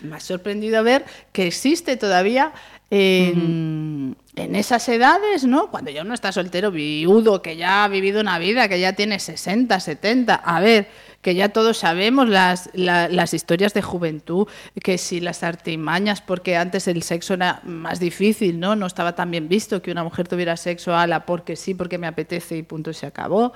Me 0.00 0.16
ha 0.16 0.20
sorprendido 0.20 0.82
ver 0.84 1.04
que 1.32 1.46
existe 1.46 1.96
todavía 1.96 2.52
en, 2.90 4.16
en 4.38 4.56
esas 4.56 4.88
edades, 4.88 5.44
¿no? 5.44 5.70
Cuando 5.70 5.90
ya 5.90 6.02
uno 6.02 6.14
está 6.14 6.32
soltero, 6.32 6.70
viudo, 6.70 7.42
que 7.42 7.56
ya 7.56 7.84
ha 7.84 7.88
vivido 7.88 8.20
una 8.20 8.38
vida, 8.38 8.68
que 8.68 8.80
ya 8.80 8.92
tiene 8.92 9.18
60, 9.18 9.78
70, 9.78 10.34
a 10.34 10.60
ver, 10.60 10.88
que 11.20 11.34
ya 11.34 11.48
todos 11.50 11.78
sabemos 11.78 12.28
las, 12.28 12.70
las 12.74 13.34
historias 13.34 13.74
de 13.74 13.82
juventud, 13.82 14.46
que 14.82 14.98
si 14.98 15.20
las 15.20 15.42
artimañas, 15.42 16.20
porque 16.22 16.56
antes 16.56 16.88
el 16.88 17.02
sexo 17.02 17.34
era 17.34 17.60
más 17.64 18.00
difícil, 18.00 18.60
¿no? 18.60 18.76
No 18.76 18.86
estaba 18.86 19.14
tan 19.14 19.30
bien 19.30 19.48
visto 19.48 19.82
que 19.82 19.90
una 19.90 20.04
mujer 20.04 20.28
tuviera 20.28 20.56
sexo 20.56 20.94
a 20.94 21.06
la 21.06 21.26
porque 21.26 21.56
sí, 21.56 21.74
porque 21.74 21.98
me 21.98 22.06
apetece 22.06 22.56
y 22.56 22.62
punto, 22.62 22.92
se 22.92 23.06
acabó. 23.06 23.52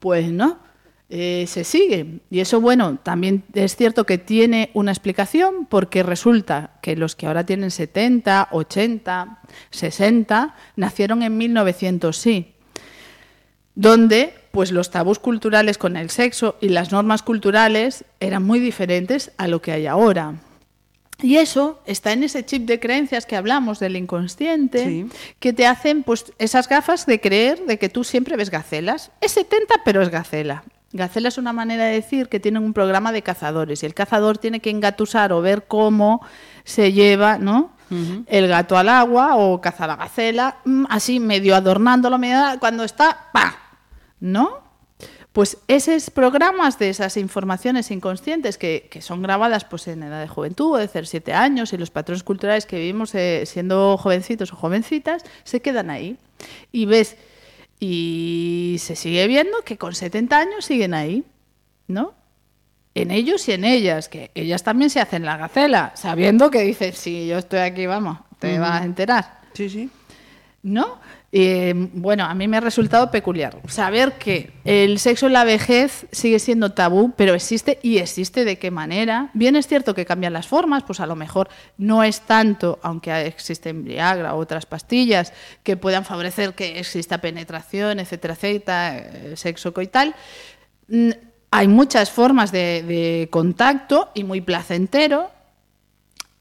Pues 0.00 0.30
no 0.32 0.58
eh, 1.10 1.44
se 1.46 1.64
sigue. 1.64 2.20
Y 2.30 2.40
eso, 2.40 2.60
bueno, 2.60 2.98
también 3.02 3.44
es 3.52 3.76
cierto 3.76 4.04
que 4.04 4.18
tiene 4.18 4.70
una 4.74 4.90
explicación 4.90 5.66
porque 5.66 6.02
resulta 6.02 6.72
que 6.82 6.96
los 6.96 7.14
que 7.14 7.26
ahora 7.26 7.44
tienen 7.44 7.70
70, 7.70 8.48
80, 8.50 9.38
60, 9.70 10.56
nacieron 10.76 11.22
en 11.22 11.36
1900, 11.36 12.16
sí, 12.16 12.54
donde 13.74 14.34
pues 14.50 14.70
los 14.70 14.90
tabús 14.90 15.18
culturales 15.18 15.78
con 15.78 15.96
el 15.96 16.10
sexo 16.10 16.56
y 16.60 16.68
las 16.68 16.92
normas 16.92 17.22
culturales 17.22 18.04
eran 18.20 18.44
muy 18.44 18.60
diferentes 18.60 19.32
a 19.36 19.48
lo 19.48 19.60
que 19.60 19.72
hay 19.72 19.86
ahora. 19.86 20.34
Y 21.20 21.36
eso 21.36 21.80
está 21.86 22.12
en 22.12 22.22
ese 22.22 22.44
chip 22.44 22.66
de 22.66 22.80
creencias 22.80 23.26
que 23.26 23.36
hablamos 23.36 23.78
del 23.78 23.96
inconsciente, 23.96 25.06
que 25.38 25.52
te 25.52 25.66
hacen 25.66 26.02
pues 26.02 26.32
esas 26.38 26.68
gafas 26.68 27.06
de 27.06 27.20
creer 27.20 27.66
de 27.66 27.78
que 27.78 27.88
tú 27.88 28.04
siempre 28.04 28.36
ves 28.36 28.50
gacelas. 28.50 29.10
Es 29.20 29.32
70, 29.32 29.74
pero 29.84 30.02
es 30.02 30.08
gacela. 30.08 30.64
Gacela 30.94 31.28
es 31.28 31.38
una 31.38 31.52
manera 31.52 31.86
de 31.86 31.94
decir 31.94 32.28
que 32.28 32.38
tienen 32.38 32.62
un 32.62 32.72
programa 32.72 33.10
de 33.10 33.22
cazadores 33.22 33.82
y 33.82 33.86
el 33.86 33.94
cazador 33.94 34.38
tiene 34.38 34.60
que 34.60 34.70
engatusar 34.70 35.32
o 35.32 35.42
ver 35.42 35.64
cómo 35.66 36.24
se 36.62 36.92
lleva, 36.92 37.36
¿no? 37.36 37.72
El 38.26 38.48
gato 38.48 38.76
al 38.76 38.88
agua 38.88 39.36
o 39.36 39.60
caza 39.60 39.86
la 39.86 39.94
gacela, 39.94 40.56
mm, 40.64 40.86
así 40.88 41.20
medio 41.20 41.54
adornándolo, 41.54 42.18
medio, 42.18 42.38
cuando 42.58 42.82
está, 42.82 43.28
¡pa! 43.32 43.56
¿No? 44.18 44.64
Pues 45.32 45.58
esos 45.68 46.10
programas 46.10 46.78
de 46.78 46.90
esas 46.90 47.16
informaciones 47.16 47.90
inconscientes 47.90 48.56
que, 48.56 48.88
son 49.00 49.22
grabadas 49.22 49.64
pues, 49.64 49.86
en 49.88 50.04
edad 50.04 50.20
de 50.20 50.28
juventud, 50.28 50.78
de 50.78 50.88
ser 50.88 51.06
siete 51.06 51.32
años, 51.32 51.72
y 51.72 51.76
los 51.76 51.90
patrones 51.90 52.22
culturales 52.22 52.66
que 52.66 52.78
vivimos 52.78 53.14
eh, 53.14 53.44
siendo 53.46 53.96
jovencitos 53.96 54.52
o 54.52 54.56
jovencitas, 54.56 55.24
se 55.42 55.60
quedan 55.60 55.90
ahí. 55.90 56.16
Y 56.72 56.86
ves 56.86 57.16
y 57.80 58.76
se 58.78 58.96
sigue 58.96 59.26
viendo 59.26 59.62
que 59.64 59.76
con 59.76 59.94
70 59.94 60.38
años 60.38 60.64
siguen 60.64 60.94
ahí, 60.94 61.24
¿no? 61.86 62.14
En 62.94 63.10
ellos 63.10 63.48
y 63.48 63.52
en 63.52 63.64
ellas, 63.64 64.08
que 64.08 64.30
ellas 64.34 64.62
también 64.62 64.88
se 64.88 65.00
hacen 65.00 65.24
la 65.24 65.36
gacela, 65.36 65.92
sabiendo 65.96 66.50
que 66.50 66.62
dicen, 66.62 66.92
si 66.92 67.26
yo 67.26 67.38
estoy 67.38 67.60
aquí, 67.60 67.86
vamos, 67.86 68.18
te 68.38 68.58
vas 68.58 68.82
a 68.82 68.84
enterar. 68.84 69.40
Sí, 69.52 69.68
sí. 69.68 69.90
¿No? 70.62 70.98
Bueno, 71.94 72.24
a 72.24 72.34
mí 72.34 72.46
me 72.46 72.58
ha 72.58 72.60
resultado 72.60 73.10
peculiar 73.10 73.58
saber 73.66 74.12
que 74.12 74.52
el 74.64 75.00
sexo 75.00 75.26
en 75.26 75.32
la 75.32 75.42
vejez 75.42 76.06
sigue 76.12 76.38
siendo 76.38 76.72
tabú, 76.72 77.12
pero 77.16 77.34
existe 77.34 77.80
y 77.82 77.98
existe 77.98 78.44
de 78.44 78.56
qué 78.56 78.70
manera. 78.70 79.30
Bien 79.34 79.56
es 79.56 79.66
cierto 79.66 79.94
que 79.94 80.06
cambian 80.06 80.32
las 80.32 80.46
formas, 80.46 80.84
pues 80.84 81.00
a 81.00 81.06
lo 81.06 81.16
mejor 81.16 81.48
no 81.76 82.04
es 82.04 82.20
tanto, 82.20 82.78
aunque 82.82 83.26
existen 83.26 83.82
Viagra 83.82 84.36
u 84.36 84.38
otras 84.38 84.64
pastillas 84.64 85.32
que 85.64 85.76
puedan 85.76 86.04
favorecer 86.04 86.54
que 86.54 86.78
exista 86.78 87.18
penetración, 87.18 87.98
etcétera, 87.98 88.34
etcétera, 88.34 88.98
eh, 88.98 89.32
sexo 89.36 89.74
coital. 89.74 90.14
Mm, 90.86 91.10
hay 91.50 91.66
muchas 91.66 92.10
formas 92.10 92.52
de 92.52 93.28
contacto 93.32 94.10
y 94.14 94.22
muy 94.22 94.40
placentero, 94.40 95.32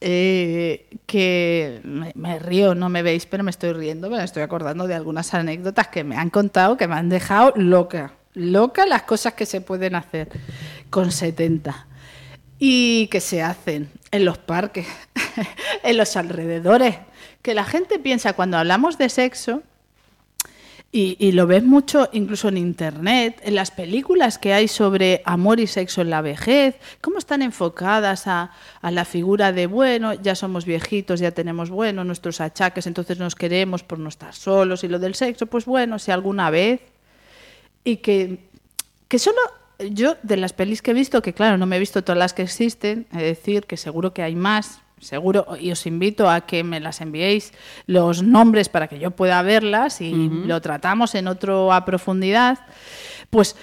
eh, 0.05 0.89
que 1.05 1.79
me, 1.83 2.37
río, 2.37 2.75
no 2.75 2.89
me 2.89 3.03
veis, 3.03 3.25
pero 3.25 3.41
me 3.41 3.51
estoy 3.51 3.71
riendo, 3.71 4.09
me 4.09 4.21
estoy 4.21 4.43
acordando 4.43 4.85
de 4.85 4.95
algunas 4.95 5.33
anécdotas 5.33 5.87
que 5.87 6.03
me 6.03 6.17
han 6.17 6.29
contado 6.29 6.75
que 6.75 6.89
me 6.89 6.95
han 6.95 7.07
dejado 7.07 7.53
loca, 7.55 8.11
loca 8.33 8.85
las 8.85 9.03
cosas 9.03 9.33
que 9.33 9.45
se 9.45 9.61
pueden 9.61 9.95
hacer 9.95 10.27
con 10.89 11.09
70 11.09 11.87
y 12.59 13.07
que 13.07 13.21
se 13.21 13.41
hacen 13.41 13.91
en 14.11 14.25
los 14.25 14.37
parques, 14.37 14.87
en 15.83 15.95
los 15.95 16.17
alrededores, 16.17 16.97
que 17.41 17.53
la 17.53 17.63
gente 17.63 17.97
piensa 17.97 18.33
cuando 18.33 18.57
hablamos 18.57 18.97
de 18.97 19.07
sexo, 19.07 19.63
y, 20.95 21.31
lo 21.31 21.47
ves 21.47 21.63
mucho 21.63 22.07
incluso 22.13 22.49
en 22.49 22.57
Internet, 22.57 23.41
en 23.43 23.55
las 23.55 23.71
películas 23.71 24.37
que 24.37 24.53
hay 24.53 24.67
sobre 24.67 25.23
amor 25.25 25.59
y 25.59 25.65
sexo 25.65 26.01
en 26.01 26.11
la 26.11 26.21
vejez, 26.21 26.75
cómo 27.01 27.17
están 27.17 27.41
enfocadas 27.41 28.27
a, 28.27 28.51
la 28.83 29.03
figura 29.03 29.51
de, 29.51 29.65
bueno, 29.65 30.13
ya 30.13 30.35
somos 30.35 30.65
viejitos, 30.65 31.19
ya 31.19 31.31
tenemos, 31.31 31.71
bueno, 31.71 32.03
nuestros 32.03 32.39
achaques, 32.41 32.85
entonces 32.85 33.17
nos 33.17 33.33
queremos 33.33 33.81
por 33.81 33.97
no 33.97 34.07
estar 34.07 34.35
solos 34.35 34.83
y 34.83 34.87
lo 34.87 34.99
del 34.99 35.15
sexo, 35.15 35.47
pues 35.47 35.65
bueno, 35.65 35.97
si 35.97 36.11
alguna 36.11 36.51
vez. 36.51 36.79
Y 37.83 37.97
que, 37.97 38.37
que 39.07 39.17
solo 39.17 39.39
yo, 39.79 40.15
de 40.21 40.37
las 40.37 40.53
pelis 40.53 40.83
que 40.83 40.91
he 40.91 40.93
visto, 40.93 41.23
que 41.23 41.33
claro, 41.33 41.57
no 41.57 41.65
me 41.65 41.77
he 41.77 41.79
visto 41.79 42.03
todas 42.03 42.19
las 42.19 42.33
que 42.35 42.43
existen, 42.43 43.07
es 43.11 43.23
decir, 43.23 43.65
que 43.65 43.77
seguro 43.77 44.13
que 44.13 44.21
hay 44.21 44.35
más, 44.35 44.79
seguro, 45.03 45.45
y 45.59 45.71
os 45.71 45.85
invito 45.85 46.29
a 46.29 46.41
que 46.41 46.63
me 46.63 46.79
las 46.79 47.01
enviéis 47.01 47.53
los 47.85 48.23
nombres 48.23 48.69
para 48.69 48.87
que 48.87 48.99
yo 48.99 49.11
pueda 49.11 49.41
verlas 49.41 50.01
y 50.01 50.13
lo 50.13 50.61
tratamos 50.61 51.15
en 51.15 51.27
otro 51.27 51.71
a 51.73 51.85
profundidad, 51.85 52.59
pues 53.29 53.55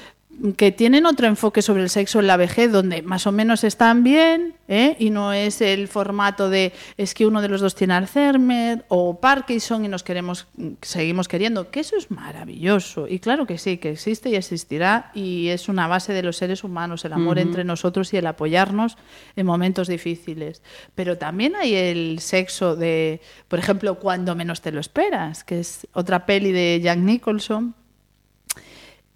que 0.57 0.73
tienen 0.73 1.05
otro 1.05 1.27
enfoque 1.27 1.61
sobre 1.61 1.83
el 1.83 1.90
sexo 1.90 2.19
en 2.21 2.27
la 2.27 2.37
vejez, 2.37 2.73
donde 2.73 3.03
más 3.03 3.27
o 3.27 3.33
menos 3.33 3.62
están 3.62 4.03
bien, 4.03 4.55
¿eh? 4.69 4.97
y 4.99 5.11
no 5.11 5.33
es 5.35 5.61
el 5.61 5.87
formato 5.87 6.49
de 6.49 6.73
es 6.97 7.12
que 7.12 7.27
uno 7.27 7.43
de 7.43 7.49
los 7.49 7.61
dos 7.61 7.75
tiene 7.75 7.95
Alzheimer 7.95 8.85
o 8.88 9.21
Parkinson 9.21 9.85
y 9.85 9.88
nos 9.88 10.03
queremos, 10.03 10.47
seguimos 10.81 11.29
queriendo, 11.29 11.71
que 11.71 11.81
eso 11.81 11.97
es 11.97 12.11
maravilloso. 12.11 13.07
Y 13.07 13.19
claro 13.19 13.47
que 13.47 13.59
sí, 13.59 13.77
que 13.77 13.90
existe 13.90 14.31
y 14.31 14.37
existirá, 14.37 15.11
y 15.14 15.49
es 15.49 15.69
una 15.69 15.87
base 15.88 16.14
de 16.14 16.23
los 16.23 16.38
seres 16.38 16.64
humanos, 16.64 17.05
el 17.05 17.12
amor 17.12 17.38
entre 17.38 17.64
nosotros 17.64 18.12
y 18.14 18.16
el 18.16 18.27
apoyarnos 18.27 18.97
en 19.37 19.45
momentos 19.45 19.88
difíciles. 19.88 20.62
Pero 20.95 21.19
también 21.19 21.55
hay 21.55 21.75
el 21.75 22.21
sexo 22.21 22.77
de, 22.77 23.21
por 23.49 23.59
ejemplo, 23.59 23.97
cuando 23.97 24.35
menos 24.35 24.62
te 24.62 24.73
lo 24.73 24.81
esperas, 24.81 25.45
que 25.45 25.61
es 25.61 25.87
otra 25.93 26.25
peli 26.25 26.53
de 26.53 26.81
Jack 26.83 26.99
Nicholson 26.99 27.75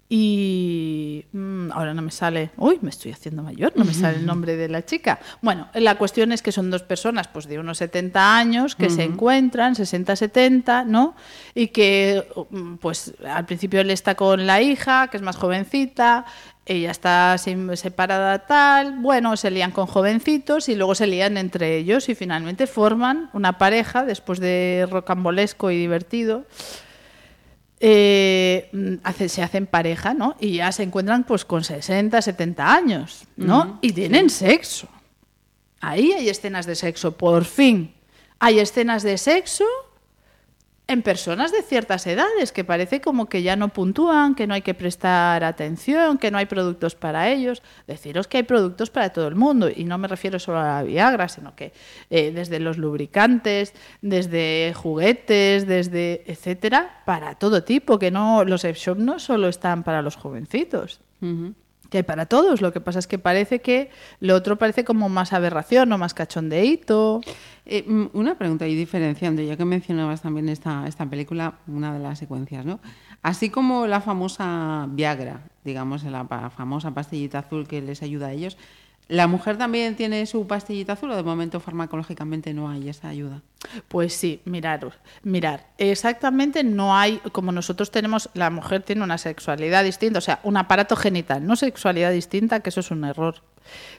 y 0.07 1.25
mm, 1.31 1.71
ahora 1.71 1.95
no 1.95 2.03
me 2.03 2.11
sale, 2.11 2.51
uy, 2.57 2.77
me 2.81 2.91
estoy 2.91 3.11
haciendo 3.11 3.41
mayor, 3.41 3.73
no 3.75 3.83
me 3.85 3.93
sale 3.93 4.17
el 4.17 4.25
nombre 4.25 4.55
de 4.55 4.69
la 4.69 4.85
chica. 4.85 5.19
Bueno, 5.41 5.67
la 5.73 5.97
cuestión 5.97 6.31
es 6.31 6.43
que 6.43 6.51
son 6.51 6.69
dos 6.69 6.83
personas 6.83 7.27
pues 7.27 7.47
de 7.47 7.57
unos 7.57 7.79
70 7.79 8.37
años 8.37 8.75
que 8.75 8.91
se 8.91 9.03
encuentran, 9.03 9.73
60-70, 9.73 10.85
¿no? 10.85 11.15
Y 11.55 11.69
que 11.69 12.27
mm, 12.51 12.75
pues 12.75 13.15
al 13.27 13.45
principio 13.45 13.81
él 13.81 13.89
está 13.89 14.13
con 14.13 14.45
la 14.45 14.61
hija, 14.61 15.07
que 15.07 15.17
es 15.17 15.23
más 15.23 15.37
jovencita, 15.37 16.25
ella 16.67 16.91
está 16.91 17.37
separada 17.37 18.45
tal, 18.45 18.99
bueno, 18.99 19.37
se 19.37 19.49
lían 19.49 19.71
con 19.71 19.87
jovencitos 19.87 20.69
y 20.69 20.75
luego 20.75 20.93
se 20.93 21.07
lían 21.07 21.37
entre 21.37 21.77
ellos 21.77 22.09
y 22.09 22.15
finalmente 22.15 22.67
forman 22.67 23.29
una 23.33 23.57
pareja 23.57 24.03
después 24.03 24.39
de 24.39 24.87
rocambolesco 24.89 25.71
y 25.71 25.77
divertido 25.77 26.45
eh, 27.87 28.97
se 29.27 29.43
hacen 29.43 29.67
pareja, 29.67 30.15
¿no? 30.15 30.35
Y 30.39 30.55
ya 30.55 30.71
se 30.71 30.81
encuentran 30.81 31.23
pues 31.23 31.45
con 31.45 31.63
60, 31.63 32.19
70 32.19 32.73
años, 32.73 33.25
¿no? 33.35 33.77
y 33.79 33.91
tienen 33.91 34.31
sexo. 34.31 34.87
Ahí 35.81 36.11
hay 36.11 36.29
escenas 36.29 36.65
de 36.65 36.73
sexo, 36.73 37.15
por 37.15 37.45
fin. 37.45 37.93
Hay 38.39 38.57
escenas 38.57 39.03
de 39.03 39.19
sexo 39.19 39.65
en 40.87 41.01
personas 41.01 41.51
de 41.51 41.61
ciertas 41.63 42.05
edades 42.05 42.51
que 42.51 42.63
parece 42.63 43.01
como 43.01 43.27
que 43.27 43.41
ya 43.41 43.55
no 43.55 43.69
puntúan, 43.69 44.35
que 44.35 44.45
no 44.45 44.53
hay 44.53 44.61
que 44.61 44.73
prestar 44.73 45.43
atención, 45.43 46.17
que 46.17 46.29
no 46.29 46.37
hay 46.37 46.45
productos 46.45 46.95
para 46.95 47.29
ellos. 47.29 47.63
Deciros 47.87 48.27
que 48.27 48.37
hay 48.37 48.43
productos 48.43 48.89
para 48.89 49.09
todo 49.09 49.27
el 49.27 49.35
mundo 49.35 49.69
y 49.73 49.83
no 49.83 49.97
me 49.97 50.07
refiero 50.07 50.37
solo 50.37 50.59
a 50.59 50.63
la 50.63 50.83
Viagra, 50.83 51.27
sino 51.27 51.55
que 51.55 51.73
eh, 52.09 52.31
desde 52.31 52.59
los 52.59 52.77
lubricantes, 52.77 53.73
desde 54.01 54.73
juguetes, 54.75 55.65
desde 55.65 56.23
etcétera, 56.27 57.01
para 57.05 57.35
todo 57.35 57.63
tipo, 57.63 57.97
que 57.97 58.11
no 58.11 58.43
los 58.43 58.63
shop 58.63 58.97
no 58.97 59.19
solo 59.19 59.47
están 59.47 59.83
para 59.83 60.01
los 60.01 60.15
jovencitos 60.15 60.99
que 61.95 61.99
hay 61.99 62.03
para 62.03 62.25
todos. 62.25 62.61
Lo 62.61 62.73
que 62.73 62.81
pasa 62.81 62.99
es 62.99 63.07
que 63.07 63.17
parece 63.17 63.61
que 63.61 63.89
lo 64.19 64.35
otro 64.35 64.57
parece 64.57 64.83
como 64.83 65.07
más 65.07 65.31
aberración 65.31 65.93
o 65.93 65.97
más 65.97 66.13
cachondeíto. 66.13 67.21
Eh, 67.65 67.85
una 68.11 68.37
pregunta 68.37 68.67
y 68.67 68.75
diferenciando, 68.75 69.41
ya 69.41 69.55
que 69.55 69.63
mencionabas 69.63 70.21
también 70.21 70.49
esta, 70.49 70.87
esta 70.87 71.05
película, 71.09 71.59
una 71.67 71.93
de 71.93 71.99
las 71.99 72.19
secuencias, 72.19 72.65
¿no? 72.65 72.81
Así 73.21 73.49
como 73.49 73.87
la 73.87 74.01
famosa 74.01 74.87
Viagra, 74.89 75.39
digamos, 75.63 76.03
la 76.03 76.25
famosa 76.49 76.91
pastillita 76.91 77.39
azul 77.39 77.65
que 77.65 77.81
les 77.81 78.03
ayuda 78.03 78.27
a 78.27 78.33
ellos, 78.33 78.57
¿La 79.07 79.27
mujer 79.27 79.57
también 79.57 79.95
tiene 79.95 80.25
su 80.25 80.47
pastillita 80.47 80.93
azul 80.93 81.11
o 81.11 81.15
de 81.15 81.21
momento 81.21 81.59
farmacológicamente 81.59 82.53
no 82.53 82.69
hay 82.69 82.89
esa 82.89 83.07
ayuda? 83.07 83.41
Pues 83.87 84.13
sí, 84.13 84.41
mirar, 84.45 84.93
mirar. 85.23 85.67
Exactamente 85.77 86.63
no 86.63 86.97
hay, 86.97 87.19
como 87.31 87.51
nosotros 87.51 87.91
tenemos, 87.91 88.29
la 88.33 88.49
mujer 88.49 88.81
tiene 88.81 89.03
una 89.03 89.17
sexualidad 89.17 89.83
distinta, 89.83 90.19
o 90.19 90.21
sea, 90.21 90.39
un 90.43 90.57
aparato 90.57 90.95
genital, 90.95 91.45
no 91.45 91.55
sexualidad 91.55 92.11
distinta, 92.11 92.61
que 92.61 92.69
eso 92.69 92.79
es 92.79 92.89
un 92.89 93.03
error, 93.03 93.43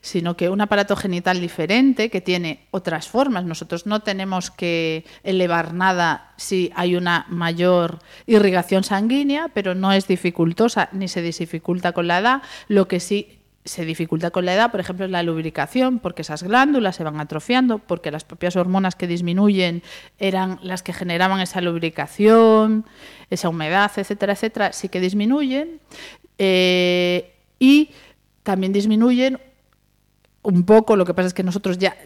sino 0.00 0.36
que 0.36 0.48
un 0.48 0.60
aparato 0.60 0.96
genital 0.96 1.40
diferente 1.40 2.10
que 2.10 2.20
tiene 2.20 2.66
otras 2.70 3.08
formas. 3.08 3.44
Nosotros 3.44 3.86
no 3.86 4.00
tenemos 4.00 4.50
que 4.50 5.04
elevar 5.22 5.74
nada 5.74 6.32
si 6.36 6.72
hay 6.74 6.96
una 6.96 7.26
mayor 7.28 8.00
irrigación 8.26 8.84
sanguínea, 8.84 9.50
pero 9.54 9.74
no 9.74 9.92
es 9.92 10.06
dificultosa 10.06 10.88
ni 10.92 11.08
se 11.08 11.22
dificulta 11.22 11.92
con 11.92 12.06
la 12.06 12.18
edad. 12.18 12.42
Lo 12.68 12.88
que 12.88 13.00
sí 13.00 13.35
se 13.66 13.84
dificulta 13.84 14.30
con 14.30 14.46
la 14.46 14.54
edad, 14.54 14.70
por 14.70 14.80
ejemplo, 14.80 15.06
la 15.08 15.22
lubricación, 15.22 15.98
porque 15.98 16.22
esas 16.22 16.42
glándulas 16.42 16.96
se 16.96 17.04
van 17.04 17.20
atrofiando, 17.20 17.78
porque 17.78 18.10
las 18.10 18.24
propias 18.24 18.56
hormonas 18.56 18.94
que 18.94 19.06
disminuyen 19.06 19.82
eran 20.18 20.58
las 20.62 20.82
que 20.82 20.92
generaban 20.92 21.40
esa 21.40 21.60
lubricación, 21.60 22.86
esa 23.28 23.48
humedad, 23.48 23.90
etcétera, 23.96 24.32
etcétera, 24.32 24.72
sí 24.72 24.88
que 24.88 25.00
disminuyen. 25.00 25.80
Eh, 26.38 27.34
y 27.58 27.90
también 28.42 28.72
disminuyen 28.72 29.40
un 30.42 30.64
poco, 30.64 30.96
lo 30.96 31.04
que 31.04 31.12
pasa 31.12 31.28
es 31.28 31.34
que 31.34 31.42
nosotros 31.42 31.78
ya 31.78 31.96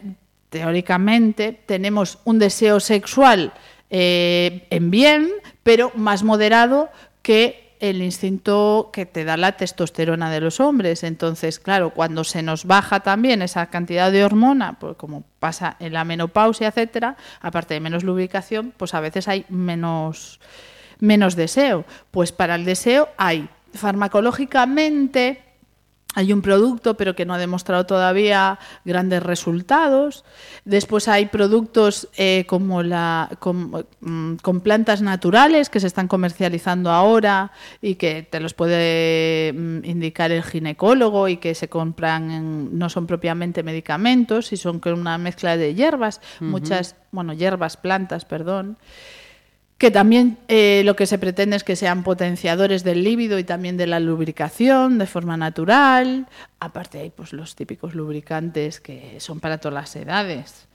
teóricamente 0.49 1.53
tenemos 1.65 2.17
un 2.25 2.39
deseo 2.39 2.79
sexual 2.79 3.53
eh, 3.89 4.67
en 4.69 4.89
bien, 4.89 5.29
pero 5.63 5.91
más 5.95 6.23
moderado 6.23 6.89
que 7.21 7.70
el 7.81 8.01
instinto 8.03 8.91
que 8.93 9.07
te 9.07 9.25
da 9.25 9.35
la 9.37 9.57
testosterona 9.57 10.29
de 10.29 10.39
los 10.39 10.59
hombres. 10.59 11.03
Entonces, 11.03 11.59
claro, 11.59 11.89
cuando 11.89 12.23
se 12.23 12.43
nos 12.43 12.65
baja 12.65 13.01
también 13.01 13.41
esa 13.41 13.65
cantidad 13.65 14.11
de 14.11 14.23
hormona, 14.23 14.77
pues 14.79 14.95
como 14.95 15.23
pasa 15.39 15.75
en 15.79 15.93
la 15.93 16.05
menopausia, 16.05 16.67
etcétera, 16.67 17.17
aparte 17.41 17.73
de 17.73 17.79
menos 17.79 18.03
lubricación, 18.03 18.71
pues 18.77 18.93
a 18.93 18.99
veces 18.99 19.27
hay 19.27 19.45
menos, 19.49 20.39
menos 20.99 21.35
deseo. 21.35 21.83
Pues 22.11 22.31
para 22.31 22.53
el 22.53 22.65
deseo 22.65 23.09
hay 23.17 23.49
farmacológicamente 23.73 25.41
hay 26.13 26.33
un 26.33 26.41
producto, 26.41 26.95
pero 26.97 27.15
que 27.15 27.25
no 27.25 27.33
ha 27.33 27.37
demostrado 27.37 27.85
todavía 27.85 28.59
grandes 28.83 29.23
resultados. 29.23 30.25
Después 30.65 31.07
hay 31.07 31.27
productos 31.27 32.09
eh, 32.17 32.45
como 32.47 32.83
la, 32.83 33.29
mm, 34.01 34.35
con, 34.41 34.61
plantas 34.61 35.01
naturales 35.01 35.69
que 35.69 35.79
se 35.79 35.87
están 35.87 36.07
comercializando 36.07 36.91
ahora 36.91 37.51
y 37.81 37.95
que 37.95 38.27
te 38.29 38.39
los 38.39 38.53
puede 38.53 39.53
mm, 39.53 39.85
indicar 39.85 40.31
el 40.31 40.43
ginecólogo 40.43 41.29
y 41.29 41.37
que 41.37 41.55
se 41.55 41.69
compran, 41.69 42.77
no 42.77 42.89
son 42.89 43.07
propiamente 43.07 43.63
medicamentos, 43.63 44.51
y 44.51 44.57
son 44.57 44.79
con 44.79 44.93
una 44.93 45.17
mezcla 45.17 45.55
de 45.55 45.73
hierbas, 45.73 46.19
muchas, 46.39 46.95
bueno, 47.11 47.33
hierbas, 47.33 47.77
plantas, 47.77 48.25
perdón 48.25 48.77
que 49.81 49.89
también 49.89 50.37
eh, 50.47 50.83
lo 50.85 50.95
que 50.95 51.07
se 51.07 51.17
pretende 51.17 51.55
es 51.55 51.63
que 51.63 51.75
sean 51.75 52.03
potenciadores 52.03 52.83
del 52.83 53.03
líbido 53.03 53.39
y 53.39 53.43
también 53.43 53.77
de 53.77 53.87
la 53.87 53.99
lubricación 53.99 54.99
de 54.99 55.07
forma 55.07 55.37
natural. 55.37 56.27
Aparte 56.59 56.99
hay 56.99 57.09
pues, 57.09 57.33
los 57.33 57.55
típicos 57.55 57.95
lubricantes 57.95 58.79
que 58.79 59.19
son 59.19 59.39
para 59.39 59.57
todas 59.57 59.73
las 59.73 59.95
edades. 59.95 60.67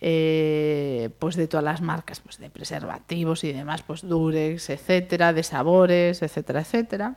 Eh, 0.00 1.10
pues 1.18 1.36
de 1.36 1.48
todas 1.48 1.64
las 1.64 1.82
marcas, 1.82 2.20
pues 2.20 2.38
de 2.38 2.48
preservativos 2.48 3.44
y 3.44 3.52
demás, 3.52 3.82
pues 3.82 4.00
Durex, 4.00 4.70
etcétera, 4.70 5.34
de 5.34 5.42
sabores, 5.42 6.22
etcétera, 6.22 6.60
etcétera. 6.60 7.14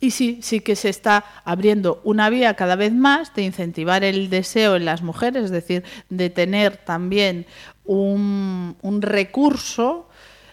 Y 0.00 0.10
sí, 0.10 0.38
sí 0.40 0.60
que 0.60 0.74
se 0.74 0.88
está 0.88 1.26
abriendo 1.44 2.00
una 2.02 2.30
vía 2.30 2.54
cada 2.54 2.76
vez 2.76 2.94
más 2.94 3.34
de 3.34 3.42
incentivar 3.42 4.04
el 4.04 4.30
deseo 4.30 4.76
en 4.76 4.86
las 4.86 5.02
mujeres, 5.02 5.44
es 5.44 5.50
decir, 5.50 5.84
de 6.08 6.30
tener 6.30 6.78
también 6.78 7.44
un, 7.84 8.76
un 8.80 9.02
recurso 9.02 10.08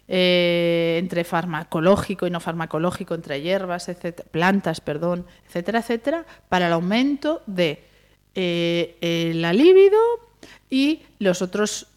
eh, 0.07 0.97
entre 0.99 1.23
farmacológico 1.23 2.27
y 2.27 2.31
no 2.31 2.39
farmacológico, 2.39 3.15
entre 3.15 3.41
hierbas, 3.41 3.89
etcétera, 3.89 4.27
plantas, 4.29 4.81
perdón, 4.81 5.25
etcétera, 5.47 5.79
etcétera, 5.79 6.25
para 6.49 6.67
el 6.67 6.73
aumento 6.73 7.41
de 7.47 7.83
eh, 8.35 9.31
la 9.35 9.53
libido 9.53 9.99
y 10.69 11.01
los 11.19 11.41
otros 11.41 11.87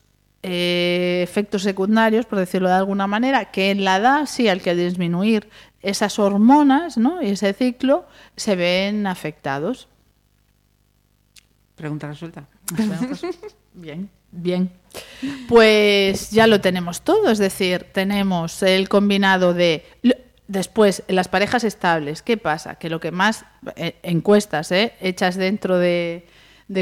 eh, 0.47 1.23
efectos 1.23 1.62
secundarios, 1.62 2.27
por 2.27 2.38
decirlo 2.38 2.69
de 2.69 2.75
alguna 2.75 3.07
manera, 3.07 3.51
que 3.51 3.71
en 3.71 3.83
la 3.83 3.97
edad 3.97 4.27
sí 4.27 4.47
al 4.47 4.61
que 4.61 4.75
disminuir 4.75 5.49
esas 5.81 6.19
hormonas 6.19 6.99
¿no? 6.99 7.23
y 7.23 7.31
ese 7.31 7.55
ciclo 7.55 8.05
se 8.37 8.55
ven 8.55 9.07
afectados. 9.07 9.88
Pregunta 11.77 12.09
resuelta. 12.09 12.47
Bien, 13.73 14.11
bien. 14.35 14.70
Pues 15.49 16.31
ya 16.31 16.47
lo 16.47 16.61
tenemos 16.61 17.03
todo, 17.03 17.31
es 17.31 17.38
decir, 17.38 17.87
tenemos 17.92 18.62
el 18.62 18.88
combinado 18.88 19.55
de... 19.55 19.85
Después, 20.47 21.03
las 21.09 21.29
parejas 21.29 21.64
estables, 21.64 22.20
¿qué 22.20 22.37
pasa? 22.37 22.75
Que 22.75 22.90
lo 22.90 23.01
que 23.01 23.11
más 23.11 23.47
eh, 23.77 23.97
encuestas 24.03 24.70
eh, 24.73 24.92
hechas 25.01 25.37
dentro 25.37 25.79
de, 25.79 26.27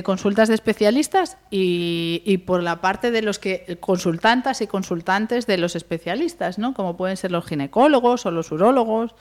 consultas 0.02 0.48
de 0.48 0.56
especialistas 0.56 1.38
y, 1.48 2.42
por 2.44 2.62
la 2.62 2.80
parte 2.80 3.12
de 3.12 3.22
los 3.22 3.38
que 3.38 3.78
consultantas 3.78 4.62
y 4.62 4.66
consultantes 4.66 5.46
de 5.46 5.58
los 5.58 5.76
especialistas, 5.76 6.58
¿no? 6.58 6.74
Como 6.74 6.96
pueden 6.96 7.16
ser 7.16 7.30
los 7.30 7.46
ginecólogos 7.46 8.26
o 8.26 8.32
los 8.32 8.50
urólogos, 8.50 9.14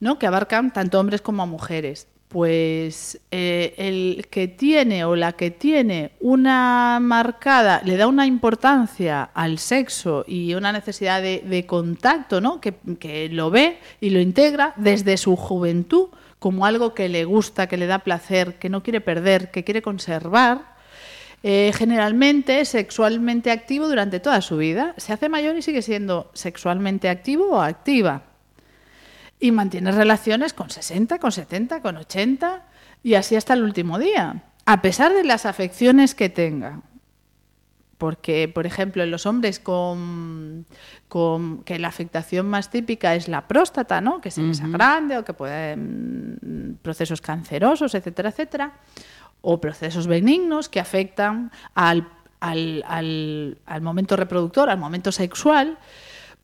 ¿no? 0.00 0.18
Que 0.18 0.26
abarcan 0.26 0.72
tanto 0.72 0.98
hombres 0.98 1.20
como 1.20 1.46
mujeres 1.46 2.08
pues 2.32 3.20
eh, 3.30 3.74
el 3.76 4.26
que 4.30 4.48
tiene 4.48 5.04
o 5.04 5.14
la 5.14 5.32
que 5.32 5.50
tiene 5.50 6.12
una 6.18 6.98
marcada, 6.98 7.82
le 7.84 7.98
da 7.98 8.06
una 8.06 8.26
importancia 8.26 9.24
al 9.34 9.58
sexo 9.58 10.24
y 10.26 10.54
una 10.54 10.72
necesidad 10.72 11.20
de, 11.20 11.66
contacto, 11.66 12.40
¿no? 12.40 12.58
Que, 12.58 13.28
lo 13.30 13.50
ve 13.50 13.78
y 14.00 14.10
lo 14.10 14.20
integra 14.20 14.72
desde 14.76 15.18
su 15.18 15.36
juventud 15.36 16.08
como 16.38 16.64
algo 16.64 16.94
que 16.94 17.10
le 17.10 17.26
gusta, 17.26 17.66
que 17.66 17.76
le 17.76 17.86
da 17.86 17.98
placer, 17.98 18.54
que 18.54 18.70
no 18.70 18.82
quiere 18.82 19.02
perder, 19.02 19.50
que 19.50 19.62
quiere 19.62 19.82
conservar, 19.82 20.72
eh, 21.42 21.72
generalmente 21.74 22.64
sexualmente 22.64 23.50
activo 23.50 23.88
durante 23.88 24.20
toda 24.20 24.40
su 24.40 24.56
vida. 24.56 24.94
Se 24.96 25.12
hace 25.12 25.28
mayor 25.28 25.56
y 25.56 25.62
sigue 25.62 25.82
siendo 25.82 26.30
sexualmente 26.32 27.10
activo 27.10 27.50
o 27.50 27.60
activa 27.60 28.31
y 29.42 29.50
mantienes 29.50 29.96
relaciones 29.96 30.54
con 30.54 30.70
60, 30.70 31.18
con 31.18 31.32
70, 31.32 31.82
con 31.82 31.96
80 31.96 32.62
y 33.02 33.14
así 33.14 33.34
hasta 33.34 33.54
el 33.54 33.64
último 33.64 33.98
día, 33.98 34.44
a 34.64 34.80
pesar 34.80 35.12
de 35.12 35.24
las 35.24 35.46
afecciones 35.46 36.14
que 36.14 36.28
tenga. 36.28 36.80
Porque, 37.98 38.48
por 38.48 38.66
ejemplo, 38.66 39.02
en 39.02 39.10
los 39.10 39.26
hombres 39.26 39.58
con, 39.58 40.64
con 41.08 41.64
que 41.64 41.80
la 41.80 41.88
afectación 41.88 42.46
más 42.46 42.70
típica 42.70 43.16
es 43.16 43.26
la 43.26 43.48
próstata, 43.48 44.00
¿no? 44.00 44.20
que 44.20 44.30
se 44.30 44.42
uh 44.42 44.52
grande 44.70 45.18
o 45.18 45.24
que 45.24 45.34
puede 45.34 45.76
mm, 45.76 46.76
procesos 46.80 47.20
cancerosos, 47.20 47.96
etcétera, 47.96 48.28
etcétera, 48.28 48.74
o 49.40 49.60
procesos 49.60 50.06
benignos 50.06 50.68
que 50.68 50.78
afectan 50.78 51.50
al, 51.74 52.08
al, 52.38 52.84
al, 52.86 53.58
al 53.66 53.82
momento 53.82 54.14
reproductor, 54.14 54.70
al 54.70 54.78
momento 54.78 55.10
sexual, 55.10 55.78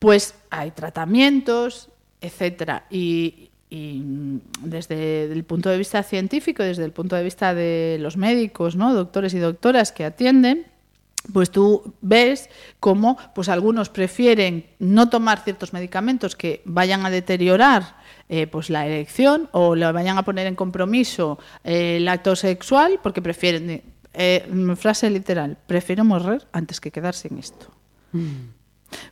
pues 0.01 0.35
hay 0.51 0.73
tratamientos, 0.73 1.91
etcétera. 2.21 2.87
Y, 2.91 3.51
desde 3.71 5.25
el 5.31 5.45
punto 5.45 5.69
de 5.69 5.77
vista 5.77 6.03
científico, 6.03 6.63
desde 6.63 6.87
el 6.87 6.93
punto 6.93 7.17
de 7.17 7.23
vista 7.23 7.53
de 7.53 7.99
los 8.01 8.17
médicos, 8.17 8.77
¿no? 8.77 8.95
doctores 8.95 9.35
y 9.35 9.39
doctoras 9.39 9.93
que 9.93 10.07
atienden, 10.07 10.65
pues 11.33 11.51
tú 11.51 11.95
ves 12.01 12.49
cómo 12.81 13.19
pues 13.35 13.49
algunos 13.49 13.89
prefieren 13.89 14.67
no 14.79 15.11
tomar 15.11 15.43
ciertos 15.45 15.73
medicamentos 15.73 16.37
que 16.37 16.63
vayan 16.65 17.05
a 17.05 17.11
deteriorar 17.11 17.97
eh, 18.29 18.47
pues 18.47 18.71
la 18.71 18.87
erección 18.87 19.49
o 19.53 19.75
le 19.75 19.91
vayan 19.91 20.19
a 20.19 20.25
poner 20.25 20.47
en 20.47 20.55
compromiso 20.55 21.39
eh, 21.65 21.97
el 21.97 22.09
acto 22.09 22.37
sexual 22.37 23.01
porque 23.03 23.23
prefieren, 23.23 23.83
eh, 24.15 24.75
frase 24.77 25.11
literal, 25.11 25.59
prefiero 25.67 26.05
morrer 26.05 26.47
antes 26.53 26.81
que 26.81 26.91
quedarse 26.91 27.29
en 27.29 27.39
esto. 27.39 27.67
Mm. 28.13 28.51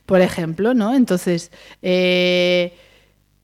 Por 0.05 0.21
ejemplo, 0.21 0.73
¿no? 0.73 0.95
Entonces, 0.95 1.51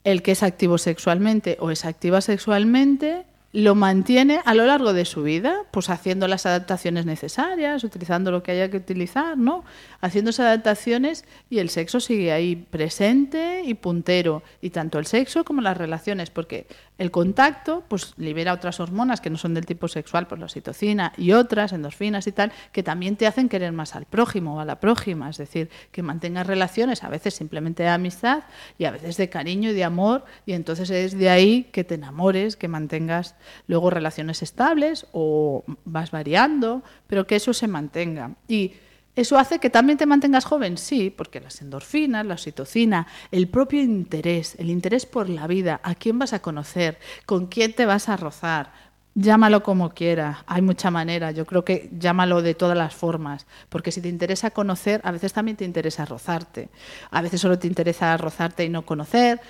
el 0.04 0.22
que 0.22 0.32
es 0.32 0.42
activo 0.42 0.78
sexualmente 0.78 1.56
o 1.60 1.70
es 1.70 1.84
activa 1.84 2.20
sexualmente 2.20 3.24
lo 3.54 3.76
mantiene 3.76 4.40
a 4.44 4.52
lo 4.52 4.66
largo 4.66 4.92
de 4.92 5.04
su 5.04 5.22
vida, 5.22 5.62
pues 5.70 5.88
haciendo 5.88 6.26
las 6.26 6.44
adaptaciones 6.44 7.06
necesarias, 7.06 7.84
utilizando 7.84 8.32
lo 8.32 8.42
que 8.42 8.50
haya 8.50 8.68
que 8.68 8.78
utilizar, 8.78 9.38
¿no? 9.38 9.64
Haciendo 10.00 10.32
adaptaciones 10.36 11.24
y 11.48 11.60
el 11.60 11.70
sexo 11.70 12.00
sigue 12.00 12.32
ahí 12.32 12.56
presente 12.56 13.62
y 13.64 13.74
puntero, 13.74 14.42
y 14.60 14.70
tanto 14.70 14.98
el 14.98 15.06
sexo 15.06 15.44
como 15.44 15.60
las 15.60 15.76
relaciones, 15.76 16.30
porque 16.30 16.66
el 16.96 17.10
contacto 17.10 17.82
pues 17.88 18.14
libera 18.16 18.52
otras 18.52 18.78
hormonas 18.80 19.20
que 19.20 19.30
no 19.30 19.36
son 19.36 19.54
del 19.54 19.66
tipo 19.66 19.88
sexual, 19.88 20.26
pues 20.26 20.38
la 20.38 20.46
oxitocina 20.46 21.12
y 21.16 21.32
otras, 21.32 21.72
endorfinas 21.72 22.26
y 22.26 22.32
tal, 22.32 22.52
que 22.72 22.82
también 22.82 23.16
te 23.16 23.26
hacen 23.26 23.48
querer 23.48 23.72
más 23.72 23.94
al 23.96 24.04
prójimo 24.04 24.56
o 24.56 24.60
a 24.60 24.64
la 24.64 24.78
prójima, 24.78 25.28
es 25.30 25.38
decir, 25.38 25.70
que 25.90 26.02
mantengas 26.02 26.46
relaciones 26.46 27.02
a 27.02 27.08
veces 27.08 27.34
simplemente 27.34 27.82
de 27.82 27.88
amistad 27.88 28.44
y 28.78 28.84
a 28.84 28.92
veces 28.92 29.16
de 29.16 29.28
cariño 29.28 29.70
y 29.70 29.74
de 29.74 29.84
amor, 29.84 30.24
y 30.46 30.52
entonces 30.52 30.90
es 30.90 31.18
de 31.18 31.30
ahí 31.30 31.64
que 31.72 31.84
te 31.84 31.96
enamores, 31.96 32.56
que 32.56 32.68
mantengas 32.68 33.34
luego 33.66 33.90
relaciones 33.90 34.42
estables 34.42 35.06
o 35.12 35.64
vas 35.84 36.10
variando, 36.10 36.82
pero 37.06 37.26
que 37.26 37.36
eso 37.36 37.52
se 37.52 37.66
mantenga. 37.66 38.32
Y 38.46 38.74
¿Eso 39.16 39.38
hace 39.38 39.60
que 39.60 39.70
también 39.70 39.96
te 39.96 40.06
mantengas 40.06 40.44
joven? 40.44 40.76
Sí, 40.76 41.10
porque 41.10 41.40
las 41.40 41.60
endorfinas, 41.60 42.26
la 42.26 42.34
oxitocina, 42.34 43.06
el 43.30 43.48
propio 43.48 43.80
interés, 43.80 44.56
el 44.58 44.70
interés 44.70 45.06
por 45.06 45.28
la 45.28 45.46
vida, 45.46 45.80
a 45.84 45.94
quién 45.94 46.18
vas 46.18 46.32
a 46.32 46.42
conocer, 46.42 46.98
con 47.24 47.46
quién 47.46 47.74
te 47.74 47.86
vas 47.86 48.08
a 48.08 48.16
rozar, 48.16 48.72
llámalo 49.14 49.62
como 49.62 49.90
quiera, 49.90 50.42
hay 50.46 50.62
mucha 50.62 50.90
manera, 50.90 51.30
yo 51.30 51.46
creo 51.46 51.64
que 51.64 51.90
llámalo 51.96 52.42
de 52.42 52.54
todas 52.54 52.76
las 52.76 52.92
formas, 52.94 53.46
porque 53.68 53.92
si 53.92 54.00
te 54.00 54.08
interesa 54.08 54.50
conocer, 54.50 55.00
a 55.04 55.12
veces 55.12 55.32
también 55.32 55.56
te 55.56 55.64
interesa 55.64 56.04
rozarte, 56.04 56.68
a 57.12 57.22
veces 57.22 57.40
solo 57.40 57.56
te 57.58 57.68
interesa 57.68 58.16
rozarte 58.16 58.64
y 58.64 58.68
no 58.68 58.84
conocer, 58.84 59.40